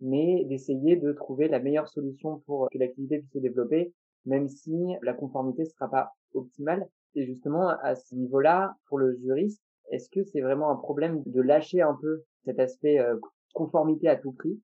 mais 0.00 0.44
d'essayer 0.44 0.96
de 0.96 1.12
trouver 1.12 1.48
la 1.48 1.60
meilleure 1.60 1.88
solution 1.88 2.42
pour 2.46 2.68
que 2.70 2.78
l'activité 2.78 3.18
puisse 3.18 3.32
se 3.32 3.38
développer, 3.38 3.92
même 4.24 4.48
si 4.48 4.72
la 5.02 5.14
conformité 5.14 5.62
ne 5.62 5.68
sera 5.68 5.90
pas 5.90 6.12
optimale. 6.34 6.88
Et 7.14 7.26
justement, 7.26 7.68
à 7.68 7.94
ce 7.96 8.14
niveau-là, 8.14 8.76
pour 8.86 8.98
le 8.98 9.16
juriste, 9.16 9.62
est-ce 9.90 10.08
que 10.08 10.22
c'est 10.24 10.40
vraiment 10.40 10.70
un 10.70 10.76
problème 10.76 11.22
de 11.26 11.40
lâcher 11.40 11.82
un 11.82 11.98
peu 12.00 12.22
cet 12.44 12.60
aspect 12.60 13.00
euh, 13.00 13.16
conformité 13.52 14.08
à 14.08 14.16
tout 14.16 14.32
prix? 14.32 14.60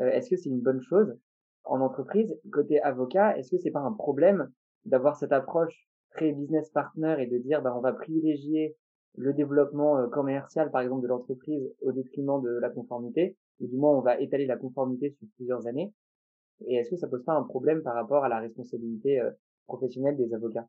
Euh, 0.00 0.10
Est-ce 0.10 0.28
que 0.28 0.36
c'est 0.36 0.50
une 0.50 0.60
bonne 0.60 0.82
chose? 0.82 1.16
En 1.66 1.80
entreprise, 1.80 2.34
côté 2.52 2.80
avocat, 2.80 3.36
est-ce 3.36 3.50
que 3.50 3.58
c'est 3.58 3.70
pas 3.70 3.80
un 3.80 3.92
problème 3.92 4.50
d'avoir 4.84 5.16
cette 5.16 5.32
approche 5.32 5.88
très 6.10 6.32
business 6.32 6.70
partner 6.70 7.16
et 7.18 7.26
de 7.26 7.38
dire 7.38 7.62
bah, 7.62 7.74
on 7.76 7.80
va 7.80 7.92
privilégier 7.92 8.76
le 9.16 9.32
développement 9.32 9.98
euh, 9.98 10.06
commercial 10.08 10.70
par 10.70 10.82
exemple 10.82 11.02
de 11.02 11.08
l'entreprise 11.08 11.68
au 11.80 11.92
détriment 11.92 12.40
de 12.42 12.50
la 12.50 12.70
conformité 12.70 13.36
ou 13.60 13.66
du 13.66 13.76
moins 13.76 13.90
on 13.90 14.00
va 14.00 14.18
étaler 14.20 14.46
la 14.46 14.56
conformité 14.56 15.10
sur 15.10 15.26
plusieurs 15.36 15.66
années? 15.66 15.92
Et 16.66 16.76
est-ce 16.76 16.90
que 16.90 16.96
ça 16.96 17.08
pose 17.08 17.24
pas 17.24 17.34
un 17.34 17.42
problème 17.42 17.82
par 17.82 17.94
rapport 17.94 18.24
à 18.24 18.28
la 18.28 18.38
responsabilité 18.38 19.20
euh, 19.20 19.30
professionnelle 19.66 20.16
des 20.16 20.32
avocats? 20.34 20.66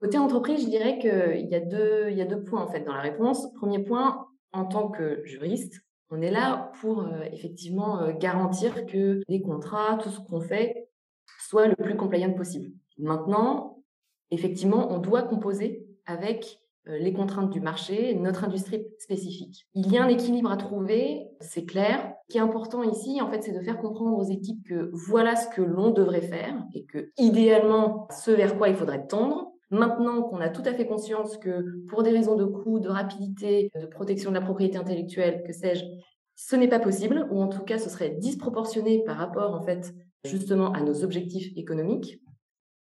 Côté 0.00 0.18
entreprise, 0.18 0.64
je 0.64 0.70
dirais 0.70 0.98
qu'il 0.98 1.48
y 1.48 1.54
a 1.54 1.60
deux 1.60 2.10
y 2.10 2.20
a 2.20 2.24
deux 2.24 2.42
points 2.42 2.62
en 2.62 2.68
fait 2.68 2.80
dans 2.80 2.94
la 2.94 3.00
réponse. 3.00 3.52
Premier 3.54 3.80
point, 3.80 4.28
en 4.52 4.64
tant 4.64 4.88
que 4.88 5.24
juriste, 5.24 5.82
on 6.10 6.20
est 6.22 6.30
là 6.30 6.72
pour 6.80 7.02
euh, 7.02 7.22
effectivement 7.32 8.00
euh, 8.00 8.12
garantir 8.12 8.86
que 8.86 9.20
les 9.28 9.42
contrats, 9.42 9.98
tout 10.02 10.10
ce 10.10 10.20
qu'on 10.20 10.40
fait, 10.40 10.88
soit 11.38 11.68
le 11.68 11.76
plus 11.76 11.96
compliant 11.96 12.32
possible. 12.32 12.70
Maintenant, 12.98 13.82
effectivement, 14.30 14.92
on 14.92 14.98
doit 14.98 15.22
composer 15.22 15.86
avec 16.06 16.60
euh, 16.88 16.98
les 16.98 17.12
contraintes 17.12 17.50
du 17.50 17.60
marché, 17.60 18.14
notre 18.14 18.44
industrie 18.44 18.86
spécifique. 18.98 19.66
Il 19.74 19.92
y 19.92 19.98
a 19.98 20.04
un 20.04 20.08
équilibre 20.08 20.50
à 20.50 20.56
trouver, 20.56 21.28
c'est 21.40 21.64
clair. 21.64 22.14
Ce 22.28 22.32
qui 22.32 22.38
est 22.38 22.42
important 22.42 22.82
ici, 22.82 23.20
en 23.20 23.30
fait, 23.30 23.42
c'est 23.42 23.52
de 23.52 23.60
faire 23.60 23.78
comprendre 23.78 24.16
aux 24.16 24.30
équipes 24.30 24.66
que 24.66 24.90
voilà 24.92 25.36
ce 25.36 25.48
que 25.48 25.62
l'on 25.62 25.90
devrait 25.90 26.22
faire 26.22 26.64
et 26.74 26.84
que, 26.86 27.12
idéalement, 27.18 28.08
ce 28.10 28.30
vers 28.30 28.56
quoi 28.56 28.68
il 28.68 28.76
faudrait 28.76 29.06
tendre. 29.06 29.52
Maintenant 29.70 30.22
qu'on 30.22 30.40
a 30.40 30.48
tout 30.48 30.62
à 30.64 30.72
fait 30.72 30.86
conscience 30.86 31.36
que 31.36 31.84
pour 31.88 32.02
des 32.02 32.10
raisons 32.10 32.36
de 32.36 32.46
coût, 32.46 32.80
de 32.80 32.88
rapidité, 32.88 33.70
de 33.78 33.86
protection 33.86 34.30
de 34.30 34.36
la 34.36 34.40
propriété 34.40 34.78
intellectuelle, 34.78 35.42
que 35.46 35.52
sais-je, 35.52 35.84
ce 36.36 36.56
n'est 36.56 36.68
pas 36.68 36.78
possible, 36.78 37.26
ou 37.30 37.42
en 37.42 37.48
tout 37.48 37.64
cas 37.64 37.78
ce 37.78 37.90
serait 37.90 38.10
disproportionné 38.10 39.02
par 39.04 39.16
rapport 39.16 39.54
en 39.54 39.62
fait 39.62 39.92
justement 40.24 40.72
à 40.72 40.80
nos 40.80 41.04
objectifs 41.04 41.52
économiques. 41.56 42.20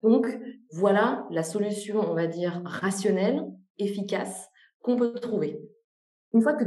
Donc, 0.01 0.27
voilà 0.71 1.25
la 1.31 1.43
solution, 1.43 1.99
on 1.99 2.13
va 2.13 2.27
dire, 2.27 2.61
rationnelle, 2.65 3.45
efficace 3.77 4.49
qu'on 4.81 4.97
peut 4.97 5.13
trouver. 5.13 5.61
Une 6.33 6.41
fois 6.41 6.53
que 6.53 6.65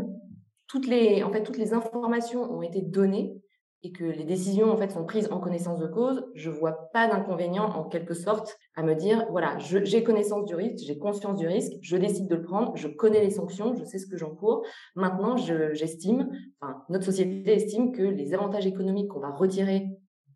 toutes 0.68 0.86
les, 0.86 1.22
en 1.22 1.30
fait, 1.30 1.42
toutes 1.42 1.58
les 1.58 1.74
informations 1.74 2.50
ont 2.50 2.62
été 2.62 2.80
données 2.80 3.34
et 3.82 3.92
que 3.92 4.04
les 4.04 4.24
décisions 4.24 4.72
en 4.72 4.76
fait 4.76 4.90
sont 4.90 5.04
prises 5.04 5.28
en 5.30 5.38
connaissance 5.38 5.78
de 5.78 5.86
cause, 5.86 6.24
je 6.34 6.50
vois 6.50 6.90
pas 6.92 7.08
d'inconvénient 7.08 7.64
en 7.64 7.84
quelque 7.84 8.14
sorte 8.14 8.58
à 8.74 8.82
me 8.82 8.94
dire 8.94 9.26
voilà, 9.30 9.56
j'ai 9.58 10.02
connaissance 10.02 10.44
du 10.46 10.54
risque, 10.54 10.84
j'ai 10.84 10.98
conscience 10.98 11.38
du 11.38 11.46
risque, 11.46 11.72
je 11.82 11.96
décide 11.96 12.28
de 12.28 12.36
le 12.36 12.42
prendre, 12.42 12.76
je 12.76 12.88
connais 12.88 13.20
les 13.20 13.30
sanctions, 13.30 13.74
je 13.76 13.84
sais 13.84 13.98
ce 13.98 14.06
que 14.06 14.16
j'encours. 14.16 14.64
Maintenant, 14.94 15.36
j'estime, 15.36 16.30
notre 16.88 17.04
société 17.04 17.52
estime 17.52 17.92
que 17.92 18.02
les 18.02 18.34
avantages 18.34 18.66
économiques 18.66 19.08
qu'on 19.08 19.20
va 19.20 19.30
retirer 19.30 19.86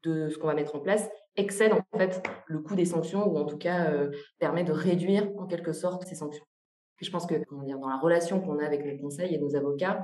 de 0.03 0.29
ce 0.29 0.39
qu'on 0.39 0.47
va 0.47 0.55
mettre 0.55 0.77
en 0.77 0.81
place 0.81 1.09
excèdent 1.37 1.75
en 1.75 1.99
fait 1.99 2.23
le 2.47 2.61
coût 2.61 2.75
des 2.75 2.85
sanctions 2.85 3.27
ou 3.29 3.39
en 3.39 3.45
tout 3.45 3.59
cas 3.59 3.91
euh, 3.91 4.11
permet 4.39 4.65
de 4.65 4.73
réduire 4.73 5.29
en 5.39 5.47
quelque 5.47 5.73
sorte 5.73 6.05
ces 6.05 6.15
sanctions. 6.15 6.45
je 7.01 7.11
pense 7.11 7.27
que 7.27 7.35
dans 7.51 7.89
la 7.89 7.99
relation 7.99 8.41
qu'on 8.41 8.59
a 8.59 8.65
avec 8.65 8.85
nos 8.85 8.99
conseils 8.99 9.35
et 9.35 9.39
nos 9.39 9.55
avocats, 9.57 10.03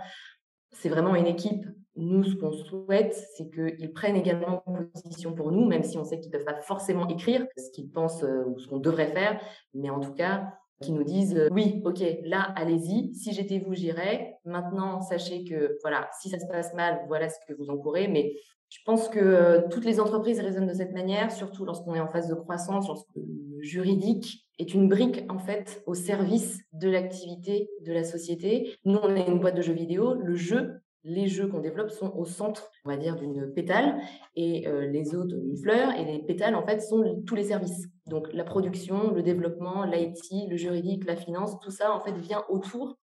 c'est 0.72 0.88
vraiment 0.88 1.14
une 1.14 1.26
équipe. 1.26 1.64
Nous, 1.96 2.24
ce 2.24 2.34
qu'on 2.34 2.52
souhaite, 2.52 3.14
c'est 3.36 3.50
qu'ils 3.50 3.92
prennent 3.92 4.16
également 4.16 4.62
position 4.92 5.32
pour 5.32 5.50
nous, 5.50 5.64
même 5.64 5.82
si 5.82 5.96
on 5.96 6.04
sait 6.04 6.20
qu'ils 6.20 6.30
ne 6.30 6.36
peuvent 6.36 6.44
pas 6.44 6.60
forcément 6.60 7.08
écrire 7.08 7.46
ce 7.56 7.70
qu'ils 7.70 7.90
pensent 7.90 8.22
euh, 8.22 8.44
ou 8.46 8.58
ce 8.58 8.68
qu'on 8.68 8.78
devrait 8.78 9.12
faire, 9.12 9.40
mais 9.74 9.90
en 9.90 10.00
tout 10.00 10.12
cas, 10.12 10.52
qui 10.82 10.92
nous 10.92 11.04
disent 11.04 11.36
euh, 11.36 11.48
oui, 11.52 11.80
ok, 11.84 12.02
là, 12.24 12.52
allez-y. 12.56 13.14
Si 13.14 13.32
j'étais 13.32 13.58
vous, 13.58 13.74
j'irais. 13.74 14.36
Maintenant, 14.44 15.00
sachez 15.00 15.44
que 15.44 15.78
voilà, 15.82 16.08
si 16.20 16.28
ça 16.28 16.38
se 16.38 16.46
passe 16.46 16.74
mal, 16.74 17.04
voilà 17.08 17.28
ce 17.28 17.38
que 17.48 17.54
vous 17.54 17.70
encourez. 17.70 18.08
Mais 18.08 18.34
je 18.68 18.78
pense 18.84 19.08
que 19.08 19.18
euh, 19.18 19.62
toutes 19.70 19.84
les 19.84 20.00
entreprises 20.00 20.40
raisonnent 20.40 20.66
de 20.66 20.74
cette 20.74 20.92
manière, 20.92 21.32
surtout 21.32 21.64
lorsqu'on 21.64 21.94
est 21.94 22.00
en 22.00 22.08
phase 22.08 22.28
de 22.28 22.34
croissance, 22.34 22.88
lorsque 22.88 23.14
le 23.14 23.62
juridique 23.62 24.46
est 24.58 24.74
une 24.74 24.88
brique 24.88 25.24
en 25.28 25.38
fait 25.38 25.82
au 25.86 25.94
service 25.94 26.60
de 26.72 26.90
l'activité 26.90 27.70
de 27.82 27.92
la 27.92 28.04
société. 28.04 28.76
Nous, 28.84 28.98
on 29.02 29.14
est 29.14 29.26
une 29.26 29.38
boîte 29.38 29.56
de 29.56 29.62
jeux 29.62 29.72
vidéo. 29.72 30.14
Le 30.14 30.34
jeu, 30.34 30.80
les 31.06 31.28
jeux 31.28 31.46
qu'on 31.46 31.60
développe 31.60 31.90
sont 31.90 32.12
au 32.16 32.24
centre, 32.24 32.68
on 32.84 32.90
va 32.90 32.96
dire, 32.96 33.14
d'une 33.16 33.52
pétale 33.52 34.00
et 34.34 34.66
euh, 34.66 34.86
les 34.86 35.14
autres 35.14 35.36
d'une 35.36 35.56
fleur. 35.56 35.92
Et 35.92 36.04
les 36.04 36.18
pétales, 36.18 36.56
en 36.56 36.66
fait, 36.66 36.80
sont 36.80 37.22
tous 37.24 37.36
les 37.36 37.44
services. 37.44 37.86
Donc 38.06 38.32
la 38.32 38.42
production, 38.42 39.14
le 39.14 39.22
développement, 39.22 39.84
l'IT, 39.84 40.50
le 40.50 40.56
juridique, 40.56 41.06
la 41.06 41.14
finance, 41.14 41.58
tout 41.60 41.70
ça, 41.70 41.92
en 41.92 42.00
fait, 42.00 42.12
vient 42.12 42.42
autour. 42.48 42.98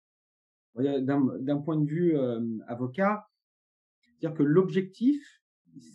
D'un 0.75 1.57
point 1.59 1.77
de 1.77 1.85
vue 1.85 2.17
euh, 2.17 2.41
avocat, 2.67 3.25
c'est-à-dire 4.01 4.37
que 4.37 4.43
l'objectif, 4.43 5.41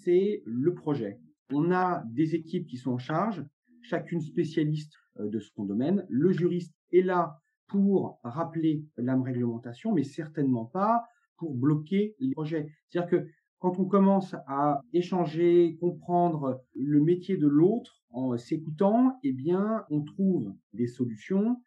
c'est 0.03 0.43
le 0.47 0.73
projet. 0.73 1.21
On 1.53 1.73
a 1.73 2.03
des 2.07 2.35
équipes 2.35 2.67
qui 2.67 2.79
sont 2.79 2.93
en 2.93 2.99
charge, 2.99 3.45
chacune 3.83 4.21
spécialiste 4.23 4.95
euh, 5.19 5.29
de 5.29 5.41
son 5.41 5.65
domaine. 5.65 6.07
Le 6.09 6.33
juriste 6.33 6.75
est 6.91 7.03
là 7.03 7.39
pour 7.67 8.19
rappeler 8.25 8.83
la 8.97 9.21
réglementation, 9.21 9.93
mais 9.93 10.05
certainement 10.05 10.65
pas 10.65 11.05
pour 11.39 11.55
bloquer 11.55 12.15
les 12.19 12.33
projets. 12.33 12.71
C'est-à-dire 12.89 13.11
que 13.11 13.29
quand 13.59 13.79
on 13.79 13.87
commence 13.87 14.35
à 14.47 14.83
échanger, 14.93 15.77
comprendre 15.81 16.63
le 16.75 17.01
métier 17.01 17.37
de 17.37 17.49
l'autre 17.49 18.03
en 18.11 18.37
s'écoutant, 18.37 19.19
eh 19.25 19.33
bien, 19.33 19.85
on 19.91 20.03
trouve 20.03 20.55
des 20.73 20.87
solutions. 20.87 21.61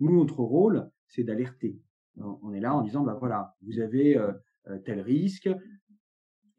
Nous, 0.00 0.16
notre 0.16 0.40
rôle, 0.40 0.90
c'est 1.06 1.24
d'alerter. 1.24 1.80
On 2.16 2.52
est 2.52 2.60
là 2.60 2.74
en 2.74 2.82
disant, 2.82 3.02
bah 3.02 3.16
voilà, 3.18 3.54
vous 3.62 3.78
avez 3.78 4.16
euh, 4.16 4.32
euh, 4.68 4.78
tel 4.84 5.00
risque, 5.00 5.48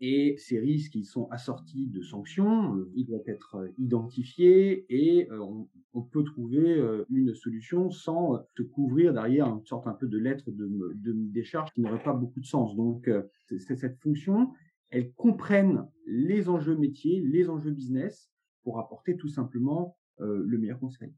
et 0.03 0.35
ces 0.39 0.59
risques, 0.59 0.95
ils 0.95 1.05
sont 1.05 1.29
assortis 1.29 1.85
de 1.85 2.01
sanctions, 2.01 2.75
euh, 2.75 2.91
ils 2.95 3.05
doivent 3.05 3.27
être 3.27 3.55
euh, 3.55 3.67
identifiés 3.77 4.87
et 4.89 5.29
euh, 5.29 5.45
on, 5.93 6.01
peut 6.01 6.23
trouver 6.23 6.81
une 7.09 7.33
solution 7.35 7.91
sans 7.91 8.43
se 8.57 8.63
couvrir 8.63 9.13
derrière 9.13 9.47
une 9.47 9.63
sorte 9.65 9.87
un 9.87 9.93
peu 9.93 10.07
de 10.07 10.17
lettre 10.17 10.49
de, 10.49 10.67
de 10.95 11.13
décharge 11.13 11.71
qui 11.73 11.81
n'aurait 11.81 12.03
pas 12.03 12.13
beaucoup 12.13 12.39
de 12.39 12.45
sens. 12.45 12.75
Donc, 12.75 13.09
c'est 13.47 13.75
cette 13.75 13.97
fonction, 13.99 14.51
elles 14.89 15.13
comprennent 15.13 15.87
les 16.05 16.49
enjeux 16.49 16.75
métiers, 16.75 17.21
les 17.21 17.49
enjeux 17.49 17.71
business 17.71 18.29
pour 18.63 18.79
apporter 18.79 19.15
tout 19.15 19.27
simplement 19.27 19.95
le 20.17 20.57
meilleur 20.57 20.79
conseil. 20.79 21.13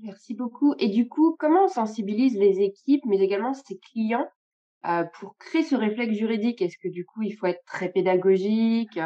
Merci 0.00 0.34
beaucoup. 0.34 0.74
Et 0.78 0.88
du 0.88 1.08
coup, 1.08 1.36
comment 1.38 1.64
on 1.64 1.68
sensibilise 1.68 2.36
les 2.36 2.60
équipes, 2.60 3.04
mais 3.06 3.18
également 3.18 3.54
ses 3.54 3.78
clients 3.78 4.28
euh, 4.86 5.04
pour 5.18 5.36
créer 5.38 5.62
ce 5.62 5.74
réflexe 5.76 6.14
juridique, 6.16 6.62
est-ce 6.62 6.78
que 6.82 6.88
du 6.88 7.04
coup, 7.04 7.22
il 7.22 7.32
faut 7.32 7.46
être 7.46 7.64
très 7.66 7.90
pédagogique, 7.90 8.98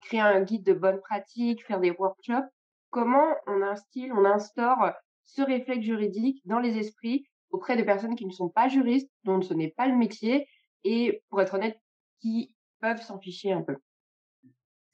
créer 0.00 0.20
un 0.20 0.42
guide 0.42 0.64
de 0.64 0.72
bonne 0.74 1.00
pratique, 1.00 1.64
faire 1.66 1.80
des 1.80 1.90
workshops? 1.92 2.48
Comment 2.90 3.34
on 3.46 3.62
instille, 3.62 4.12
on 4.12 4.24
instaure 4.24 4.92
ce 5.24 5.42
réflexe 5.42 5.84
juridique 5.84 6.42
dans 6.46 6.58
les 6.58 6.76
esprits 6.78 7.24
auprès 7.50 7.76
de 7.76 7.82
personnes 7.82 8.16
qui 8.16 8.26
ne 8.26 8.32
sont 8.32 8.48
pas 8.48 8.68
juristes, 8.68 9.10
dont 9.24 9.40
ce 9.42 9.54
n'est 9.54 9.70
pas 9.70 9.86
le 9.86 9.96
métier, 9.96 10.46
et 10.84 11.22
pour 11.30 11.40
être 11.40 11.54
honnête, 11.54 11.78
qui 12.20 12.54
peuvent 12.80 13.02
s'en 13.02 13.18
ficher 13.20 13.52
un 13.52 13.62
peu? 13.62 13.76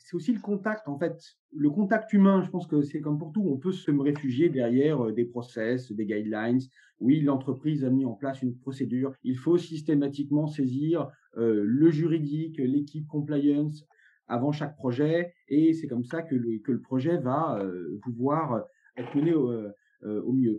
C'est 0.09 0.17
aussi 0.17 0.33
le 0.33 0.41
contact, 0.41 0.88
en 0.88 0.99
fait. 0.99 1.21
Le 1.53 1.69
contact 1.69 2.11
humain, 2.15 2.41
je 2.43 2.49
pense 2.49 2.67
que 2.67 2.81
c'est 2.81 3.03
comme 3.03 3.19
pour 3.19 3.31
tout. 3.31 3.43
On 3.47 3.59
peut 3.59 3.73
se 3.73 3.91
réfugier 3.91 4.49
derrière 4.49 5.05
euh, 5.05 5.12
des 5.12 5.27
process, 5.27 5.93
des 5.93 6.07
guidelines. 6.07 6.61
Oui, 6.99 7.21
l'entreprise 7.21 7.85
a 7.85 7.91
mis 7.91 8.07
en 8.07 8.15
place 8.15 8.41
une 8.41 8.57
procédure. 8.57 9.12
Il 9.23 9.37
faut 9.37 9.59
systématiquement 9.59 10.47
saisir 10.47 11.11
euh, 11.37 11.62
le 11.62 11.91
juridique, 11.91 12.57
l'équipe 12.57 13.07
compliance 13.07 13.85
avant 14.29 14.50
chaque 14.50 14.77
projet. 14.77 15.35
Et 15.49 15.75
c'est 15.75 15.88
comme 15.88 16.05
ça 16.05 16.23
que 16.23 16.35
le, 16.35 16.59
que 16.61 16.73
le 16.73 16.81
projet 16.81 17.19
va 17.19 17.59
euh, 17.59 18.00
pouvoir 18.03 18.65
être 18.97 19.15
mené 19.15 19.35
au, 19.35 20.33
mieux. 20.33 20.59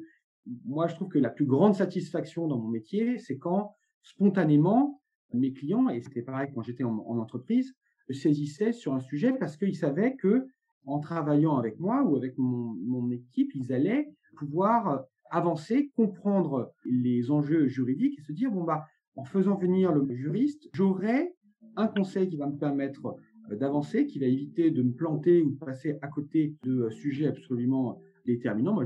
Moi, 0.66 0.88
je 0.88 0.94
trouve 0.94 1.10
que 1.10 1.18
la 1.18 1.32
plus 1.32 1.46
grande 1.46 1.74
satisfaction 1.74 2.48
dans 2.48 2.60
mon 2.60 2.70
métier, 2.70 3.18
c'est 3.18 3.40
quand 3.40 3.74
spontanément, 4.04 5.02
mes 5.34 5.54
clients, 5.54 5.90
et 5.90 6.02
c'était 6.02 6.22
pareil 6.22 6.52
quand 6.54 6.62
j'étais 6.62 6.84
en 6.84 7.18
entreprise, 7.18 7.74
saisissaient 8.14 8.74
sur 8.74 8.94
un 8.94 9.00
sujet 9.00 9.34
parce 9.34 9.58
qu'ils 9.58 9.76
savaient 9.76 10.16
que 10.16 10.48
en 10.86 11.00
travaillant 11.00 11.58
avec 11.58 11.80
moi 11.80 12.04
ou 12.04 12.16
avec 12.16 12.38
mon, 12.38 12.74
mon 12.86 13.12
équipe, 13.12 13.52
ils 13.54 13.72
allaient 13.74 14.10
pouvoir 14.38 15.06
avancer, 15.30 15.92
comprendre 15.96 16.74
les 16.86 17.30
enjeux 17.32 17.68
juridiques 17.68 18.18
et 18.18 18.22
se 18.22 18.32
dire 18.32 18.52
bon 18.52 18.64
bah 18.64 18.86
en 19.16 19.26
faisant 19.26 19.56
venir 19.56 19.92
le 19.92 20.08
juriste, 20.16 20.70
j'aurai 20.74 21.34
un 21.76 21.88
conseil 21.88 22.30
qui 22.30 22.38
va 22.38 22.48
me 22.48 22.58
permettre 22.58 23.18
euh, 23.52 23.56
d'avancer, 23.56 24.06
qui 24.06 24.20
va 24.20 24.26
éviter 24.26 24.72
de 24.72 24.82
me 24.82 24.94
planter 24.94 25.42
ou 25.42 25.52
de 25.52 25.58
passer 25.58 25.98
à 26.02 26.08
côté 26.08 26.56
de 26.64 26.90
sujets 26.90 27.28
absolument 27.28 28.02
déterminants. 28.26 28.74
Moi, 28.74 28.86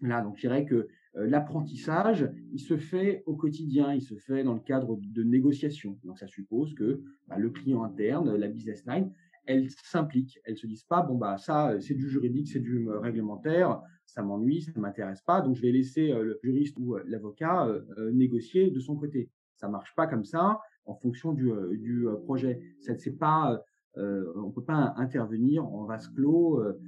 Là, 0.00 0.20
donc 0.22 0.36
je 0.36 0.42
dirais 0.42 0.64
que 0.64 0.74
euh, 0.74 0.88
l'apprentissage, 1.14 2.28
il 2.52 2.60
se 2.60 2.76
fait 2.76 3.22
au 3.26 3.36
quotidien, 3.36 3.94
il 3.94 4.02
se 4.02 4.16
fait 4.16 4.42
dans 4.42 4.54
le 4.54 4.60
cadre 4.60 4.98
de 5.00 5.22
négociations. 5.22 5.98
Donc 6.04 6.18
ça 6.18 6.26
suppose 6.26 6.74
que 6.74 7.02
bah, 7.28 7.38
le 7.38 7.50
client 7.50 7.84
interne, 7.84 8.34
la 8.36 8.48
business 8.48 8.84
line, 8.86 9.12
elle 9.46 9.68
s'implique. 9.70 10.38
Elles 10.44 10.56
se 10.56 10.66
disent 10.66 10.84
pas 10.84 11.02
bon 11.02 11.16
bah 11.16 11.36
ça 11.38 11.70
euh, 11.70 11.80
c'est 11.80 11.94
du 11.94 12.08
juridique, 12.08 12.48
c'est 12.48 12.60
du 12.60 12.88
euh, 12.88 12.98
réglementaire, 12.98 13.80
ça 14.06 14.22
m'ennuie, 14.22 14.62
ça 14.62 14.72
m'intéresse 14.80 15.22
pas, 15.22 15.40
donc 15.40 15.56
je 15.56 15.62
vais 15.62 15.72
laisser 15.72 16.08
le 16.08 16.38
juriste 16.42 16.76
ou 16.78 16.96
l'avocat 17.06 17.68
négocier 18.12 18.70
de 18.70 18.80
son 18.80 18.96
côté. 18.96 19.30
Ça 19.56 19.68
marche 19.68 19.94
pas 19.94 20.06
comme 20.06 20.24
ça 20.24 20.60
en 20.86 20.94
fonction 20.94 21.32
du, 21.32 21.50
du 21.78 22.06
projet. 22.24 22.60
Ça 22.80 22.94
c'est 22.96 23.16
pas 23.16 23.64
on 23.96 24.50
peut 24.50 24.64
pas 24.64 24.94
intervenir 24.96 25.64
en 25.64 25.84
vase 25.84 26.08
clos 26.08 26.60
euh, 26.60 26.78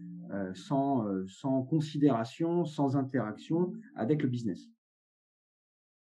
sans, 0.54 1.06
euh, 1.06 1.24
sans 1.26 1.62
considération, 1.62 2.64
sans 2.64 2.96
interaction 2.96 3.72
avec 3.94 4.22
le 4.22 4.28
business 4.28 4.68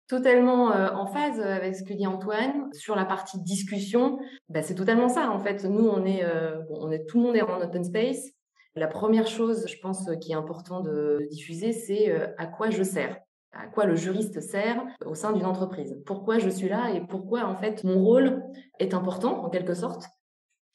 totalement 0.08 0.74
euh, 0.74 0.90
en 0.90 1.08
phase 1.08 1.40
avec 1.40 1.74
ce 1.74 1.86
que 1.86 1.94
dit 1.94 2.06
Antoine 2.06 2.68
sur 2.74 2.98
la 2.98 3.06
partie 3.06 3.40
discussion. 3.40 4.20
Bah, 4.50 4.62
c'est 4.62 4.76
totalement 4.76 5.08
ça 5.08 5.32
en 5.32 5.40
fait. 5.40 5.64
Nous, 5.64 5.88
on 5.88 6.06
est 6.06 7.06
tout 7.08 7.18
le 7.18 7.24
monde 7.24 7.38
est 7.38 7.42
en 7.42 7.62
open 7.62 7.86
space. 7.86 8.30
La 8.76 8.88
première 8.88 9.26
chose, 9.26 9.66
je 9.70 9.80
pense, 9.82 10.10
qui 10.20 10.34
est 10.34 10.36
important 10.36 10.82
de 10.82 11.26
diffuser, 11.32 11.72
c'est 11.72 12.12
à 12.38 12.46
quoi 12.46 12.70
je 12.70 12.84
sers, 12.84 13.16
à 13.54 13.68
quoi 13.68 13.86
le 13.86 13.96
juriste 13.96 14.42
sert 14.42 14.84
au 15.06 15.16
sein 15.16 15.32
d'une 15.32 15.46
entreprise. 15.46 15.98
Pourquoi 16.06 16.40
je 16.40 16.50
suis 16.50 16.68
là 16.68 16.92
et 16.94 17.00
pourquoi 17.08 17.46
en 17.46 17.56
fait 17.56 17.86
mon 17.86 18.04
rôle 18.04 18.44
est 18.80 18.94
important 18.94 19.46
en 19.46 19.50
quelque 19.50 19.76
sorte 19.76 20.04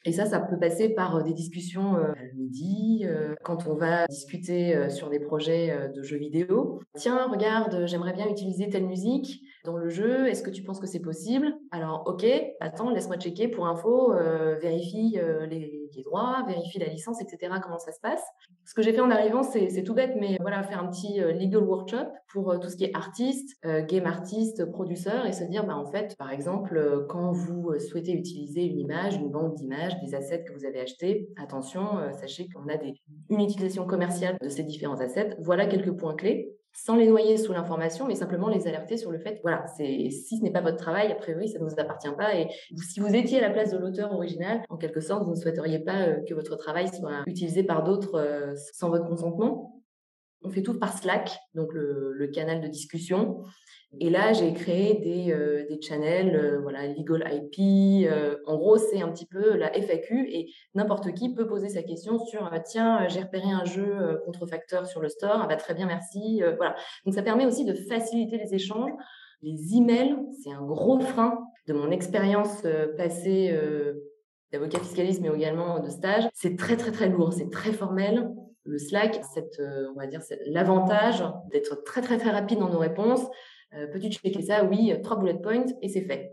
et 0.07 0.13
ça, 0.13 0.25
ça 0.25 0.39
peut 0.39 0.57
passer 0.57 0.91
par 0.91 1.17
euh, 1.17 1.23
des 1.23 1.33
discussions 1.33 1.97
euh, 1.97 2.13
le 2.15 2.39
midi, 2.39 3.05
euh, 3.05 3.35
quand 3.43 3.67
on 3.67 3.75
va 3.75 4.07
discuter 4.07 4.89
sur 4.89 5.11
des 5.11 5.19
projets 5.19 5.91
de 5.95 6.03
jeux 6.03 6.17
vidéo. 6.17 6.81
Tiens, 6.95 7.29
regarde, 7.29 7.87
j'aimerais 7.87 8.13
bien 8.13 8.29
utiliser 8.29 8.69
telle 8.69 8.87
musique. 8.87 9.43
Dans 9.67 9.77
le 9.77 9.91
jeu 9.91 10.29
Est-ce 10.29 10.43
que 10.43 10.51
tu 10.51 10.63
penses 10.63 10.81
que 10.81 10.87
c'est 10.87 11.01
possible? 11.01 11.53
Alors, 11.71 12.05
ok, 12.07 12.25
attends, 12.61 12.91
laisse-moi 12.91 13.19
checker 13.19 13.49
pour 13.49 13.67
info, 13.67 14.13
euh, 14.13 14.57
vérifie 14.57 15.19
euh, 15.19 15.45
les, 15.47 15.91
droits, 16.05 16.45
vérifie 16.47 16.79
la 16.79 16.87
licence, 16.87 17.21
etc. 17.21 17.55
Comment 17.63 17.79
ça 17.79 17.91
se 17.91 18.01
passe? 18.01 18.23
Ce 18.65 18.75
que 18.75 18.83
j'ai 18.83 18.93
fait 18.93 19.01
en 19.01 19.11
arrivant, 19.11 19.43
c'est 19.43 19.83
tout 19.83 19.95
bête, 19.95 20.15
mais 20.19 20.37
voilà, 20.41 20.63
faire 20.63 20.83
un 20.83 20.89
petit 20.89 21.21
euh, 21.21 21.33
legal 21.33 21.65
workshop 21.65 22.07
pour 22.29 22.59
tout 22.61 22.69
ce 22.69 22.77
qui 22.77 22.85
est 22.85 22.95
artiste, 22.95 23.59
game 23.89 24.07
artiste, 24.07 24.65
producteur, 24.71 25.27
et 25.27 25.33
se 25.33 25.45
dire, 25.45 25.67
bah 25.67 25.77
en 25.77 25.87
fait, 25.87 26.17
par 26.19 26.31
exemple, 26.31 27.07
quand 27.09 27.33
vous 27.33 27.79
souhaitez 27.79 28.13
utiliser 28.13 28.65
une 28.65 28.79
image, 28.79 29.17
une 29.17 29.31
banque 29.31 29.55
d'images, 29.55 29.99
des 30.01 30.15
assets 30.15 30.45
que 30.45 30.53
vous 30.53 30.65
avez 30.65 30.81
achetés, 30.81 31.29
attention, 31.43 31.83
sachez 32.13 32.49
qu'on 32.49 32.69
a 32.69 32.77
des, 32.77 32.95
une 33.31 33.41
utilisation 33.41 33.87
commerciale 33.87 34.37
de 34.41 34.49
ces 34.49 34.63
différents 34.63 35.01
assets. 35.01 35.37
Voilà 35.41 35.67
quelques 35.67 35.97
points 35.97 36.15
clés 36.15 36.57
sans 36.77 36.95
les 36.95 37.07
noyer 37.07 37.39
sous 37.39 37.53
l'information, 37.53 38.07
mais 38.07 38.15
simplement 38.15 38.49
les 38.49 38.69
alerter 38.69 38.97
sur 38.97 39.11
le 39.11 39.19
fait, 39.19 39.41
voilà, 39.43 39.67
c'est 39.77 40.11
si 40.11 40.39
ce 40.39 40.43
n'est 40.43 40.53
pas 40.53 40.61
votre 40.61 40.77
travail, 40.77 41.11
a 41.11 41.15
priori, 41.15 41.49
ça 41.49 41.59
ne 41.59 41.65
vous 41.65 41.75
appartient 41.79 42.15
pas. 42.17 42.37
Et 42.37 42.49
si 42.77 43.01
vous 43.01 43.15
étiez 43.15 43.39
à 43.39 43.49
la 43.49 43.51
place 43.51 43.73
de 43.73 43.79
l'auteur 43.79 44.13
original, 44.13 44.63
en 44.69 44.77
quelque 44.77 45.01
sorte, 45.01 45.25
vous 45.25 45.31
ne 45.31 45.37
souhaiteriez 45.37 45.79
pas 45.79 46.03
euh, 46.03 46.21
que 46.29 46.35
votre 46.35 46.55
travail 46.57 46.89
soit 46.89 47.25
utilisé 47.27 47.65
par 47.65 47.83
d'autres 47.83 48.17
euh, 48.17 48.55
sans 48.75 48.91
votre 48.91 49.09
consentement. 49.09 49.83
On 50.43 50.51
fait 50.51 50.63
tout 50.63 50.79
par 50.79 50.97
Slack, 50.97 51.37
donc 51.55 51.73
le, 51.73 52.13
le 52.13 52.27
canal 52.29 52.61
de 52.61 52.69
discussion. 52.69 53.43
Et 54.01 54.11
là, 54.11 54.33
j'ai 54.33 54.53
créé 54.53 54.95
des, 54.95 55.33
euh, 55.33 55.67
des 55.69 55.81
channels, 55.81 56.35
euh, 56.37 56.61
voilà, 56.61 56.87
Legal 56.87 57.25
IP. 57.33 58.07
Euh, 58.11 58.37
en 58.47 58.57
gros, 58.57 58.77
c'est 58.77 59.01
un 59.01 59.11
petit 59.11 59.27
peu 59.27 59.57
la 59.57 59.73
FAQ 59.73 60.29
et 60.29 60.53
n'importe 60.75 61.15
qui 61.15 61.33
peut 61.35 61.47
poser 61.47 61.69
sa 61.69 61.83
question 61.83 62.19
sur 62.19 62.51
tiens, 62.65 63.07
j'ai 63.09 63.21
repéré 63.21 63.49
un 63.49 63.65
jeu 63.65 64.21
contrefacteur 64.25 64.87
sur 64.87 65.01
le 65.01 65.09
store. 65.09 65.41
Ah 65.43 65.47
bah, 65.47 65.57
très 65.57 65.75
bien, 65.75 65.87
merci. 65.87 66.43
voilà. 66.57 66.75
Donc, 67.05 67.15
ça 67.15 67.23
permet 67.23 67.47
aussi 67.47 67.65
de 67.65 67.75
faciliter 67.75 68.39
les 68.39 68.55
échanges. 68.55 68.93
Les 69.43 69.77
emails, 69.77 70.17
c'est 70.43 70.53
un 70.53 70.63
gros 70.63 70.99
frein 70.99 71.39
de 71.67 71.73
mon 71.73 71.91
expérience 71.91 72.63
passée 72.97 73.57
d'avocat 74.53 74.79
fiscaliste, 74.81 75.23
mais 75.23 75.29
également 75.35 75.81
de 75.81 75.89
stage. 75.89 76.25
C'est 76.35 76.57
très, 76.57 76.77
très, 76.77 76.91
très 76.91 77.09
lourd. 77.09 77.33
C'est 77.33 77.51
très 77.51 77.73
formel 77.73 78.31
le 78.69 78.79
Slack, 78.79 79.21
cette, 79.33 79.61
on 79.61 79.99
va 79.99 80.09
dire, 80.09 80.21
l'avantage 80.47 81.23
d'être 81.53 81.85
très, 81.85 82.01
très, 82.01 82.19
très 82.19 82.31
rapide 82.31 82.59
dans 82.59 82.69
nos 82.69 82.81
réponses, 82.81 83.25
euh, 83.77 83.87
peux-tu 83.89 84.11
checker 84.11 84.43
ça? 84.43 84.65
Oui, 84.65 84.93
trois 85.03 85.19
bullet 85.19 85.39
points 85.39 85.67
et 85.83 85.89
c'est 85.89 86.03
fait. 86.03 86.33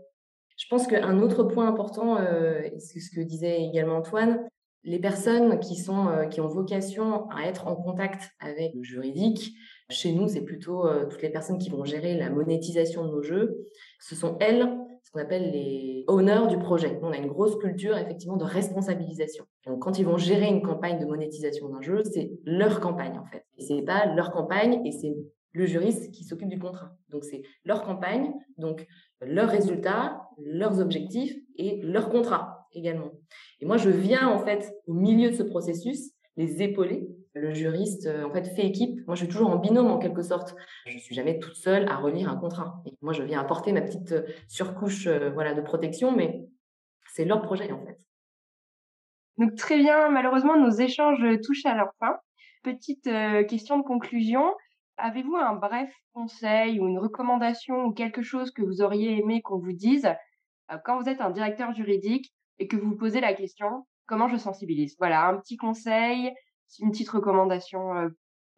Je 0.56 0.66
pense 0.68 0.86
qu'un 0.86 1.20
autre 1.20 1.44
point 1.44 1.68
important, 1.68 2.16
euh, 2.18 2.62
c'est 2.78 3.00
ce 3.00 3.10
que 3.10 3.20
disait 3.20 3.62
également 3.62 3.96
Antoine, 3.96 4.46
les 4.84 4.98
personnes 4.98 5.58
qui 5.60 5.76
sont 5.76 6.08
euh, 6.08 6.26
qui 6.26 6.40
ont 6.40 6.46
vocation 6.46 7.28
à 7.30 7.46
être 7.46 7.66
en 7.66 7.74
contact 7.74 8.30
avec 8.40 8.72
le 8.74 8.82
juridique, 8.82 9.52
chez 9.90 10.12
nous, 10.12 10.28
c'est 10.28 10.42
plutôt 10.42 10.88
toutes 11.10 11.20
les 11.20 11.28
personnes 11.28 11.58
qui 11.58 11.68
vont 11.68 11.84
gérer 11.84 12.16
la 12.16 12.30
monétisation 12.30 13.04
de 13.04 13.10
nos 13.10 13.22
jeux. 13.22 13.66
Ce 14.00 14.14
sont 14.14 14.38
elles, 14.40 14.66
ce 15.02 15.10
qu'on 15.10 15.20
appelle 15.20 15.50
les 15.50 16.04
owners 16.08 16.46
du 16.48 16.58
projet. 16.58 16.98
On 17.02 17.12
a 17.12 17.18
une 17.18 17.26
grosse 17.26 17.56
culture 17.56 17.96
effectivement 17.98 18.38
de 18.38 18.44
responsabilisation. 18.44 19.44
Donc 19.66 19.82
quand 19.82 19.98
ils 19.98 20.06
vont 20.06 20.16
gérer 20.16 20.46
une 20.46 20.62
campagne 20.62 20.98
de 20.98 21.04
monétisation 21.04 21.68
d'un 21.68 21.82
jeu, 21.82 22.02
c'est 22.04 22.32
leur 22.46 22.80
campagne 22.80 23.18
en 23.18 23.26
fait. 23.26 23.44
Et 23.58 23.62
c'est 23.62 23.82
pas 23.82 24.06
leur 24.06 24.30
campagne 24.32 24.80
et 24.86 24.92
c'est 24.92 25.14
le 25.54 25.66
juriste 25.66 26.10
qui 26.10 26.24
s'occupe 26.24 26.48
du 26.48 26.58
contrat. 26.58 26.96
Donc, 27.08 27.24
c'est 27.24 27.42
leur 27.64 27.82
campagne, 27.82 28.32
donc 28.58 28.86
leurs 29.22 29.48
résultats, 29.48 30.28
leurs 30.38 30.80
objectifs 30.80 31.34
et 31.56 31.80
leur 31.82 32.10
contrat 32.10 32.68
également. 32.72 33.12
Et 33.60 33.66
moi, 33.66 33.76
je 33.76 33.88
viens 33.88 34.28
en 34.28 34.38
fait 34.38 34.74
au 34.86 34.94
milieu 34.94 35.30
de 35.30 35.34
ce 35.34 35.42
processus 35.42 36.12
les 36.36 36.62
épauler. 36.62 37.08
Le 37.34 37.52
juriste, 37.52 38.06
euh, 38.06 38.24
en 38.24 38.32
fait, 38.32 38.44
fait 38.44 38.66
équipe. 38.66 39.04
Moi, 39.06 39.16
je 39.16 39.24
suis 39.24 39.32
toujours 39.32 39.50
en 39.50 39.56
binôme 39.56 39.88
en 39.88 39.98
quelque 39.98 40.22
sorte. 40.22 40.54
Je 40.86 40.98
suis 40.98 41.14
jamais 41.14 41.38
toute 41.38 41.56
seule 41.56 41.88
à 41.88 41.96
relire 41.96 42.28
un 42.28 42.36
contrat. 42.36 42.82
Et 42.86 42.92
moi, 43.02 43.12
je 43.12 43.22
viens 43.22 43.40
apporter 43.40 43.72
ma 43.72 43.82
petite 43.82 44.12
euh, 44.12 44.22
surcouche, 44.48 45.06
euh, 45.06 45.30
voilà, 45.30 45.54
de 45.54 45.60
protection, 45.60 46.14
mais 46.14 46.44
c'est 47.12 47.24
leur 47.24 47.42
projet 47.42 47.70
en 47.72 47.84
fait. 47.84 47.98
Donc 49.38 49.56
très 49.56 49.78
bien. 49.78 50.10
Malheureusement, 50.10 50.56
nos 50.56 50.70
échanges 50.70 51.24
touchent 51.44 51.66
à 51.66 51.74
leur 51.74 51.92
fin. 51.98 52.16
Petite 52.62 53.04
question 53.48 53.78
de 53.78 53.82
conclusion. 53.82 54.42
Avez-vous 54.96 55.36
un 55.36 55.54
bref 55.54 55.92
conseil 56.12 56.78
ou 56.78 56.86
une 56.86 56.98
recommandation 56.98 57.84
ou 57.84 57.92
quelque 57.92 58.22
chose 58.22 58.52
que 58.52 58.62
vous 58.62 58.80
auriez 58.80 59.18
aimé 59.18 59.42
qu'on 59.42 59.58
vous 59.58 59.72
dise 59.72 60.06
euh, 60.70 60.76
quand 60.84 61.00
vous 61.00 61.08
êtes 61.08 61.20
un 61.20 61.30
directeur 61.30 61.72
juridique 61.72 62.32
et 62.58 62.68
que 62.68 62.76
vous 62.76 62.90
vous 62.90 62.96
posez 62.96 63.20
la 63.20 63.34
question 63.34 63.86
comment 64.06 64.28
je 64.28 64.36
sensibilise? 64.36 64.94
Voilà, 64.98 65.26
un 65.26 65.38
petit 65.38 65.56
conseil, 65.56 66.30
une 66.80 66.90
petite 66.90 67.08
recommandation. 67.08 67.96
Euh. 67.96 68.08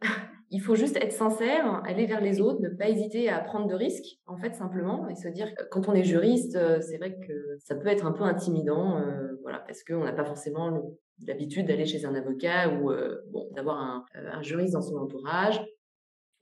Il 0.50 0.61
faut 0.61 0.76
juste 0.76 0.97
être 0.97 1.12
sincère, 1.12 1.83
aller 1.85 2.07
vers 2.07 2.21
les 2.21 2.40
autres, 2.40 2.61
ne 2.61 2.69
pas 2.69 2.88
hésiter 2.88 3.28
à 3.28 3.40
prendre 3.40 3.66
de 3.66 3.75
risques, 3.75 4.21
en 4.26 4.37
fait, 4.37 4.55
simplement, 4.55 5.09
et 5.09 5.16
se 5.16 5.27
dire 5.27 5.53
que 5.57 5.64
quand 5.72 5.88
on 5.88 5.92
est 5.92 6.05
juriste, 6.05 6.55
euh, 6.55 6.81
c'est 6.81 6.99
vrai 6.99 7.16
que 7.27 7.57
ça 7.59 7.75
peut 7.75 7.88
être 7.88 8.07
un 8.07 8.12
peu 8.12 8.22
intimidant, 8.22 9.03
voilà, 9.42 9.59
parce 9.61 9.83
qu'on 9.83 10.05
n'a 10.05 10.12
pas 10.12 10.25
forcément 10.25 10.83
l'habitude 11.27 11.66
d'aller 11.66 11.85
chez 11.85 12.05
un 12.05 12.14
avocat 12.14 12.68
ou 12.68 12.92
bon, 13.33 13.49
d'avoir 13.57 13.79
un, 13.79 14.05
un, 14.14 14.42
juriste 14.42 14.75
dans 14.75 14.83
son 14.83 14.99
entourage 14.99 15.61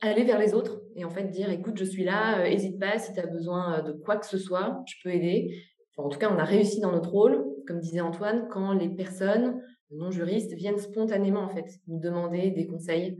aller 0.01 0.25
vers 0.25 0.39
les 0.39 0.55
autres 0.55 0.83
et 0.97 1.05
en 1.05 1.11
fait 1.11 1.25
dire 1.25 1.51
écoute 1.51 1.77
je 1.77 1.85
suis 1.85 2.05
là 2.05 2.49
n'hésite 2.49 2.77
euh, 2.77 2.87
pas 2.87 2.99
si 2.99 3.13
tu 3.13 3.21
as 3.21 3.27
besoin 3.27 3.79
euh, 3.79 3.83
de 3.83 3.93
quoi 3.93 4.17
que 4.17 4.27
ce 4.27 4.39
soit 4.39 4.83
je 4.87 4.95
peux 5.03 5.11
aider. 5.11 5.55
En 5.97 6.09
tout 6.09 6.19
cas 6.19 6.31
on 6.33 6.39
a 6.39 6.45
réussi 6.45 6.81
dans 6.81 6.93
notre 6.93 7.11
rôle 7.11 7.45
comme 7.67 7.81
disait 7.81 8.01
Antoine 8.01 8.49
quand 8.51 8.73
les 8.73 8.89
personnes 8.89 9.63
non 9.91 10.11
juristes 10.11 10.53
viennent 10.55 10.79
spontanément 10.79 11.43
en 11.43 11.49
fait 11.49 11.67
nous 11.87 11.99
demander 11.99 12.51
des 12.51 12.67
conseils. 12.67 13.17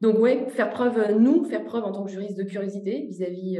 Donc 0.00 0.18
oui 0.18 0.48
faire 0.48 0.70
preuve 0.70 0.98
euh, 0.98 1.14
nous 1.14 1.44
faire 1.44 1.64
preuve 1.64 1.84
en 1.84 1.92
tant 1.92 2.04
que 2.04 2.10
juriste 2.10 2.36
de 2.36 2.44
curiosité 2.44 3.06
vis-à-vis 3.06 3.58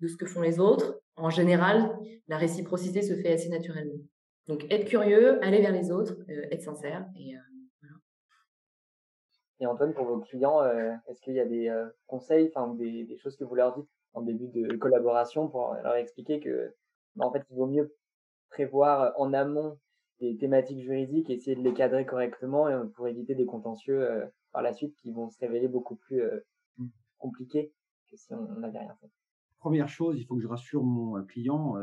de 0.00 0.06
ce 0.06 0.16
que 0.16 0.26
font 0.26 0.42
les 0.42 0.60
autres. 0.60 1.00
En 1.16 1.30
général 1.30 1.90
la 2.28 2.36
réciprocité 2.36 3.02
se 3.02 3.14
fait 3.14 3.32
assez 3.32 3.48
naturellement. 3.48 3.98
Donc 4.46 4.66
être 4.70 4.86
curieux 4.86 5.42
aller 5.44 5.60
vers 5.60 5.72
les 5.72 5.90
autres 5.90 6.16
être 6.50 6.62
sincère 6.62 7.06
et 7.18 7.34
et 9.60 9.66
Antoine, 9.66 9.92
pour 9.92 10.06
vos 10.06 10.20
clients, 10.20 10.62
euh, 10.62 10.94
est-ce 11.08 11.20
qu'il 11.20 11.34
y 11.34 11.40
a 11.40 11.46
des 11.46 11.68
euh, 11.68 11.88
conseils, 12.06 12.50
enfin 12.54 12.74
des, 12.74 13.04
des, 13.04 13.16
choses 13.18 13.36
que 13.36 13.44
vous 13.44 13.54
leur 13.54 13.74
dites 13.76 13.88
en 14.12 14.22
début 14.22 14.48
de 14.48 14.76
collaboration 14.76 15.48
pour 15.48 15.74
leur 15.82 15.96
expliquer 15.96 16.40
que, 16.40 16.74
bah, 17.16 17.26
en 17.26 17.32
fait, 17.32 17.42
il 17.50 17.56
vaut 17.56 17.66
mieux 17.66 17.94
prévoir 18.50 19.12
en 19.20 19.32
amont 19.32 19.78
des 20.20 20.36
thématiques 20.36 20.80
juridiques, 20.80 21.30
essayer 21.30 21.56
de 21.56 21.62
les 21.62 21.74
cadrer 21.74 22.06
correctement 22.06 22.68
et 22.68 22.88
pour 22.94 23.08
éviter 23.08 23.34
des 23.34 23.46
contentieux 23.46 24.00
euh, 24.00 24.26
par 24.52 24.62
la 24.62 24.72
suite 24.72 24.94
qui 24.96 25.10
vont 25.10 25.28
se 25.28 25.38
révéler 25.38 25.68
beaucoup 25.68 25.96
plus 25.96 26.22
mmh. 26.78 26.86
compliqués 27.18 27.72
que 28.10 28.16
si 28.16 28.32
on 28.32 28.42
n'avait 28.60 28.78
rien 28.78 28.96
fait? 29.00 29.10
Première 29.58 29.88
chose, 29.88 30.18
il 30.18 30.24
faut 30.24 30.36
que 30.36 30.42
je 30.42 30.48
rassure 30.48 30.84
mon 30.84 31.22
client 31.24 31.74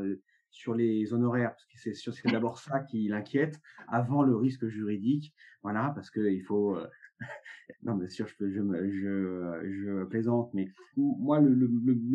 sur 0.49 0.73
les 0.73 1.13
honoraires, 1.13 1.51
parce 1.51 1.65
que 1.65 1.93
c'est 1.93 2.31
d'abord 2.31 2.57
ça 2.57 2.79
qui 2.79 3.07
l'inquiète 3.07 3.59
avant 3.87 4.23
le 4.23 4.35
risque 4.35 4.67
juridique. 4.67 5.33
Voilà, 5.61 5.91
parce 5.95 6.09
qu'il 6.09 6.43
faut 6.43 6.77
non, 7.83 7.95
bien 7.95 8.07
sûr, 8.07 8.27
je, 8.27 10.03
plaisante, 10.05 10.53
mais 10.53 10.67
moi, 10.97 11.39
le, 11.39 11.67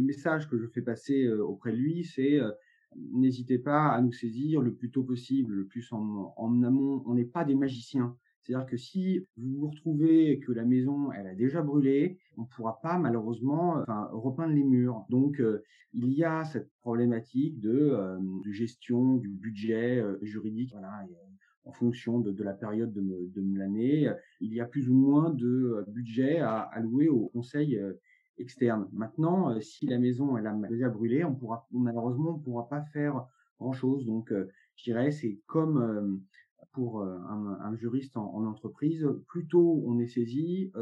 message 0.03 0.49
que 0.49 0.59
je 0.59 0.67
fais 0.67 0.83
passer 0.83 1.25
euh, 1.25 1.45
auprès 1.45 1.73
de 1.73 1.77
lui, 1.77 2.05
c'est 2.05 2.41
euh, 2.41 2.51
n'hésitez 2.97 3.59
pas 3.59 3.89
à 3.89 4.01
nous 4.01 4.13
saisir 4.13 4.61
le 4.61 4.75
plus 4.75 4.91
tôt 4.91 5.05
possible, 5.05 5.55
le 5.55 5.67
plus 5.67 5.93
en 5.93 6.63
amont. 6.63 7.03
On 7.07 7.15
n'est 7.15 7.25
pas 7.25 7.45
des 7.45 7.55
magiciens. 7.55 8.17
C'est-à-dire 8.43 8.67
que 8.67 8.77
si 8.77 9.27
vous 9.37 9.61
vous 9.61 9.69
retrouvez 9.69 10.41
que 10.41 10.53
la 10.53 10.65
maison, 10.65 11.13
elle 11.13 11.27
a 11.27 11.35
déjà 11.35 11.63
brûlé, 11.63 12.19
on 12.37 12.43
ne 12.43 12.47
pourra 12.47 12.81
pas 12.81 12.99
malheureusement 12.99 13.79
enfin, 13.83 14.09
repeindre 14.13 14.55
les 14.55 14.65
murs. 14.65 15.05
Donc, 15.11 15.41
euh, 15.41 15.63
il 15.93 16.13
y 16.13 16.25
a 16.25 16.45
cette 16.45 16.71
problématique 16.81 17.61
de, 17.61 17.97
de 18.45 18.53
gestion 18.53 19.17
du 19.17 19.29
budget 19.29 20.05
juridique. 20.23 20.71
Voilà, 20.73 21.05
en 21.65 21.73
fonction 21.73 22.21
de, 22.21 22.43
la 22.43 22.53
période 22.53 22.93
de, 22.93 23.31
de 23.35 23.59
l'année. 23.59 24.11
Il 24.41 24.53
y 24.53 24.61
a 24.61 24.67
plus 24.67 24.89
ou 24.89 24.95
moins 24.95 25.31
de 25.31 25.47
euh, 25.47 25.85
budget 25.89 26.39
à 26.39 26.61
allouer 26.61 27.09
au 27.09 27.29
conseil 27.29 27.77
euh, 27.77 27.95
externe. 28.39 28.89
Maintenant, 28.93 29.51
euh, 29.51 29.61
si 29.61 29.87
la 29.87 29.99
maison 29.99 30.37
elle 30.37 30.47
a 30.47 30.55
déjà 30.69 30.89
brûlé, 30.89 31.25
on 31.25 31.35
pourra 31.35 31.67
malheureusement 31.71 32.37
on 32.37 32.39
pourra 32.39 32.69
pas 32.69 32.83
faire 32.93 33.27
grand 33.59 33.73
chose. 33.73 34.07
Donc, 34.07 34.33
je 34.77 34.85
dirais 34.85 35.11
c'est 35.11 35.39
comme 35.47 36.23
pour 36.73 37.03
un, 37.03 37.75
juriste 37.77 38.17
en, 38.17 38.45
entreprise, 38.45 39.07
plus 39.29 39.47
tôt 39.47 39.83
on 39.87 39.99
est 39.99 40.07
saisi, 40.07 40.73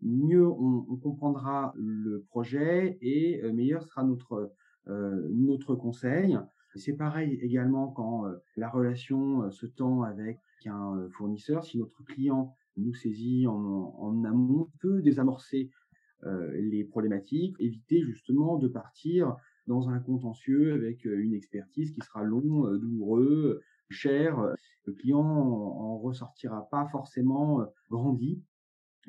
mieux 0.00 0.46
on, 0.46 0.96
comprendra 0.96 1.72
le 1.76 2.24
projet 2.28 2.98
et 3.00 3.42
meilleur 3.52 3.84
sera 3.84 4.04
notre 4.04 4.52
notre 4.86 5.74
conseil. 5.74 6.38
C'est 6.74 6.94
pareil 6.94 7.38
également 7.42 7.88
quand 7.88 8.26
euh, 8.26 8.36
la 8.56 8.68
relation 8.68 9.42
euh, 9.42 9.50
se 9.50 9.66
tend 9.66 10.02
avec 10.02 10.38
un 10.64 10.96
euh, 10.96 11.08
fournisseur. 11.10 11.64
Si 11.64 11.78
notre 11.78 12.02
client 12.04 12.54
nous 12.76 12.94
saisit 12.94 13.46
en, 13.46 13.54
en 13.54 14.24
amont, 14.24 14.70
peut 14.80 15.02
désamorcer 15.02 15.70
les 16.52 16.84
problématiques, 16.84 17.56
éviter 17.58 18.00
justement 18.00 18.56
de 18.56 18.68
partir 18.68 19.34
dans 19.66 19.88
un 19.88 19.98
contentieux 19.98 20.72
avec 20.72 21.04
une 21.04 21.34
expertise 21.34 21.90
qui 21.90 22.00
sera 22.00 22.22
long, 22.22 22.62
douloureux, 22.76 23.60
cher. 23.92 24.38
Le 24.84 24.92
client 24.92 25.20
en 25.20 25.98
ressortira 25.98 26.68
pas 26.70 26.86
forcément 26.86 27.64
grandi. 27.90 28.42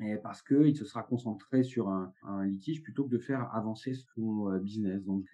et 0.00 0.16
parce 0.16 0.42
qu'il 0.42 0.76
se 0.76 0.84
sera 0.84 1.02
concentré 1.02 1.62
sur 1.62 1.88
un, 1.88 2.12
litige 2.46 2.82
plutôt 2.82 3.04
que 3.04 3.10
de 3.10 3.18
faire 3.18 3.48
avancer 3.54 3.94
son 4.14 4.50
euh, 4.50 4.58
business. 4.58 5.04
Donc, 5.04 5.24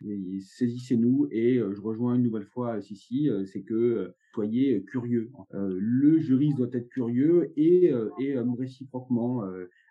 saisissez-nous 0.40 1.28
et 1.30 1.58
euh, 1.58 1.72
je 1.72 1.80
rejoins 1.80 2.14
une 2.14 2.22
nouvelle 2.22 2.44
fois 2.44 2.80
Sissi, 2.82 3.30
euh, 3.30 3.44
c'est 3.46 3.62
que 3.62 4.14
soyez 4.34 4.82
curieux. 4.84 5.30
le 5.52 6.18
juriste 6.18 6.56
doit 6.58 6.68
être 6.72 6.88
curieux 6.88 7.52
et, 7.56 7.92
et 8.18 8.38
réciproquement, 8.38 9.42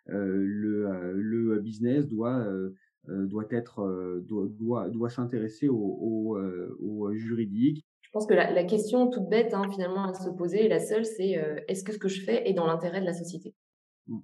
le, 0.06 1.60
business 1.60 2.08
doit 2.08 2.48
doit 3.08 3.48
doit 4.22 4.90
doit, 4.90 5.10
s'intéresser 5.10 5.68
au, 5.68 7.12
juridique. 7.14 7.86
Je 8.10 8.14
pense 8.14 8.26
que 8.26 8.34
la, 8.34 8.52
la 8.52 8.64
question 8.64 9.08
toute 9.10 9.30
bête 9.30 9.54
hein, 9.54 9.70
finalement 9.72 10.06
à 10.06 10.14
se 10.14 10.30
poser, 10.30 10.68
la 10.68 10.80
seule, 10.80 11.06
c'est 11.06 11.40
est-ce 11.68 11.84
que 11.84 11.94
ce 11.94 12.00
que 12.00 12.08
je 12.08 12.24
fais 12.24 12.50
est 12.50 12.54
dans 12.54 12.66
l'intérêt 12.66 13.02
de 13.02 13.06
la 13.06 13.14
société? 13.14 13.54
Mmh. 14.08 14.20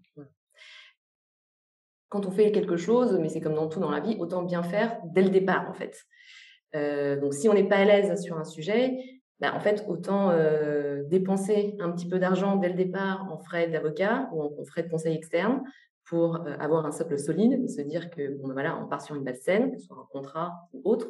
Quand 2.09 2.25
on 2.25 2.31
fait 2.31 2.51
quelque 2.51 2.77
chose, 2.77 3.17
mais 3.19 3.29
c'est 3.29 3.41
comme 3.41 3.55
dans 3.55 3.67
tout 3.67 3.79
dans 3.79 3.91
la 3.91 3.99
vie, 3.99 4.15
autant 4.19 4.43
bien 4.43 4.63
faire 4.63 4.99
dès 5.03 5.21
le 5.21 5.29
départ 5.29 5.69
en 5.69 5.73
fait. 5.73 6.05
Euh, 6.75 7.19
donc 7.19 7.33
si 7.33 7.49
on 7.49 7.53
n'est 7.53 7.67
pas 7.67 7.77
à 7.77 7.85
l'aise 7.85 8.21
sur 8.21 8.37
un 8.37 8.43
sujet, 8.43 8.97
bah, 9.39 9.53
en 9.55 9.59
fait 9.59 9.85
autant 9.87 10.29
euh, 10.29 11.03
dépenser 11.03 11.75
un 11.79 11.91
petit 11.91 12.07
peu 12.07 12.19
d'argent 12.19 12.55
dès 12.55 12.69
le 12.69 12.75
départ 12.75 13.27
en 13.31 13.37
frais 13.37 13.67
d'avocat 13.67 14.29
ou 14.33 14.43
en, 14.43 14.65
frais 14.65 14.83
de 14.83 14.89
conseil 14.89 15.15
externe 15.15 15.61
pour 16.05 16.35
euh, 16.35 16.55
avoir 16.59 16.85
un 16.85 16.91
socle 16.91 17.17
solide 17.17 17.61
et 17.63 17.67
se 17.67 17.81
dire 17.81 18.09
que 18.09 18.37
bon, 18.37 18.47
bah, 18.47 18.53
voilà, 18.53 18.79
on 18.81 18.87
part 18.87 19.01
sur 19.01 19.15
une 19.15 19.23
base 19.23 19.41
saine, 19.41 19.71
que 19.71 19.77
ce 19.77 19.87
soit 19.87 19.97
un 19.97 20.07
contrat 20.11 20.53
ou 20.73 20.81
autre, 20.85 21.09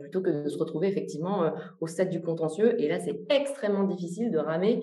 plutôt 0.00 0.20
que 0.20 0.44
de 0.44 0.48
se 0.48 0.58
retrouver 0.58 0.88
effectivement 0.88 1.52
au 1.80 1.86
stade 1.86 2.10
du 2.10 2.20
contentieux. 2.20 2.80
Et 2.80 2.88
là, 2.88 3.00
c'est 3.00 3.20
extrêmement 3.30 3.84
difficile 3.84 4.30
de 4.30 4.38
ramer 4.38 4.82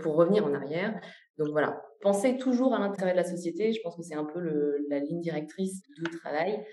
pour 0.00 0.14
revenir 0.14 0.44
en 0.46 0.54
arrière. 0.54 1.00
Donc 1.38 1.48
voilà, 1.48 1.82
pensez 2.00 2.38
toujours 2.38 2.74
à 2.74 2.78
l'intérêt 2.78 3.12
de 3.12 3.16
la 3.16 3.24
société. 3.24 3.72
Je 3.72 3.80
pense 3.82 3.96
que 3.96 4.02
c'est 4.02 4.14
un 4.14 4.24
peu 4.24 4.40
le, 4.40 4.86
la 4.88 5.00
ligne 5.00 5.20
directrice 5.20 5.82
du 5.96 6.02
travail. 6.18 6.64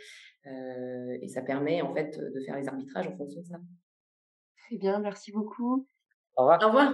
Euh, 0.45 1.17
et 1.21 1.27
ça 1.29 1.41
permet 1.41 1.81
en 1.81 1.93
fait 1.93 2.19
de 2.19 2.39
faire 2.41 2.57
les 2.57 2.67
arbitrages 2.67 3.07
en 3.07 3.15
fonction 3.15 3.41
de 3.41 3.45
ça. 3.45 3.59
Très 4.65 4.77
bien, 4.77 4.99
merci 4.99 5.31
beaucoup. 5.31 5.87
Au 6.35 6.41
revoir. 6.41 6.59
Au 6.63 6.67
revoir. 6.67 6.93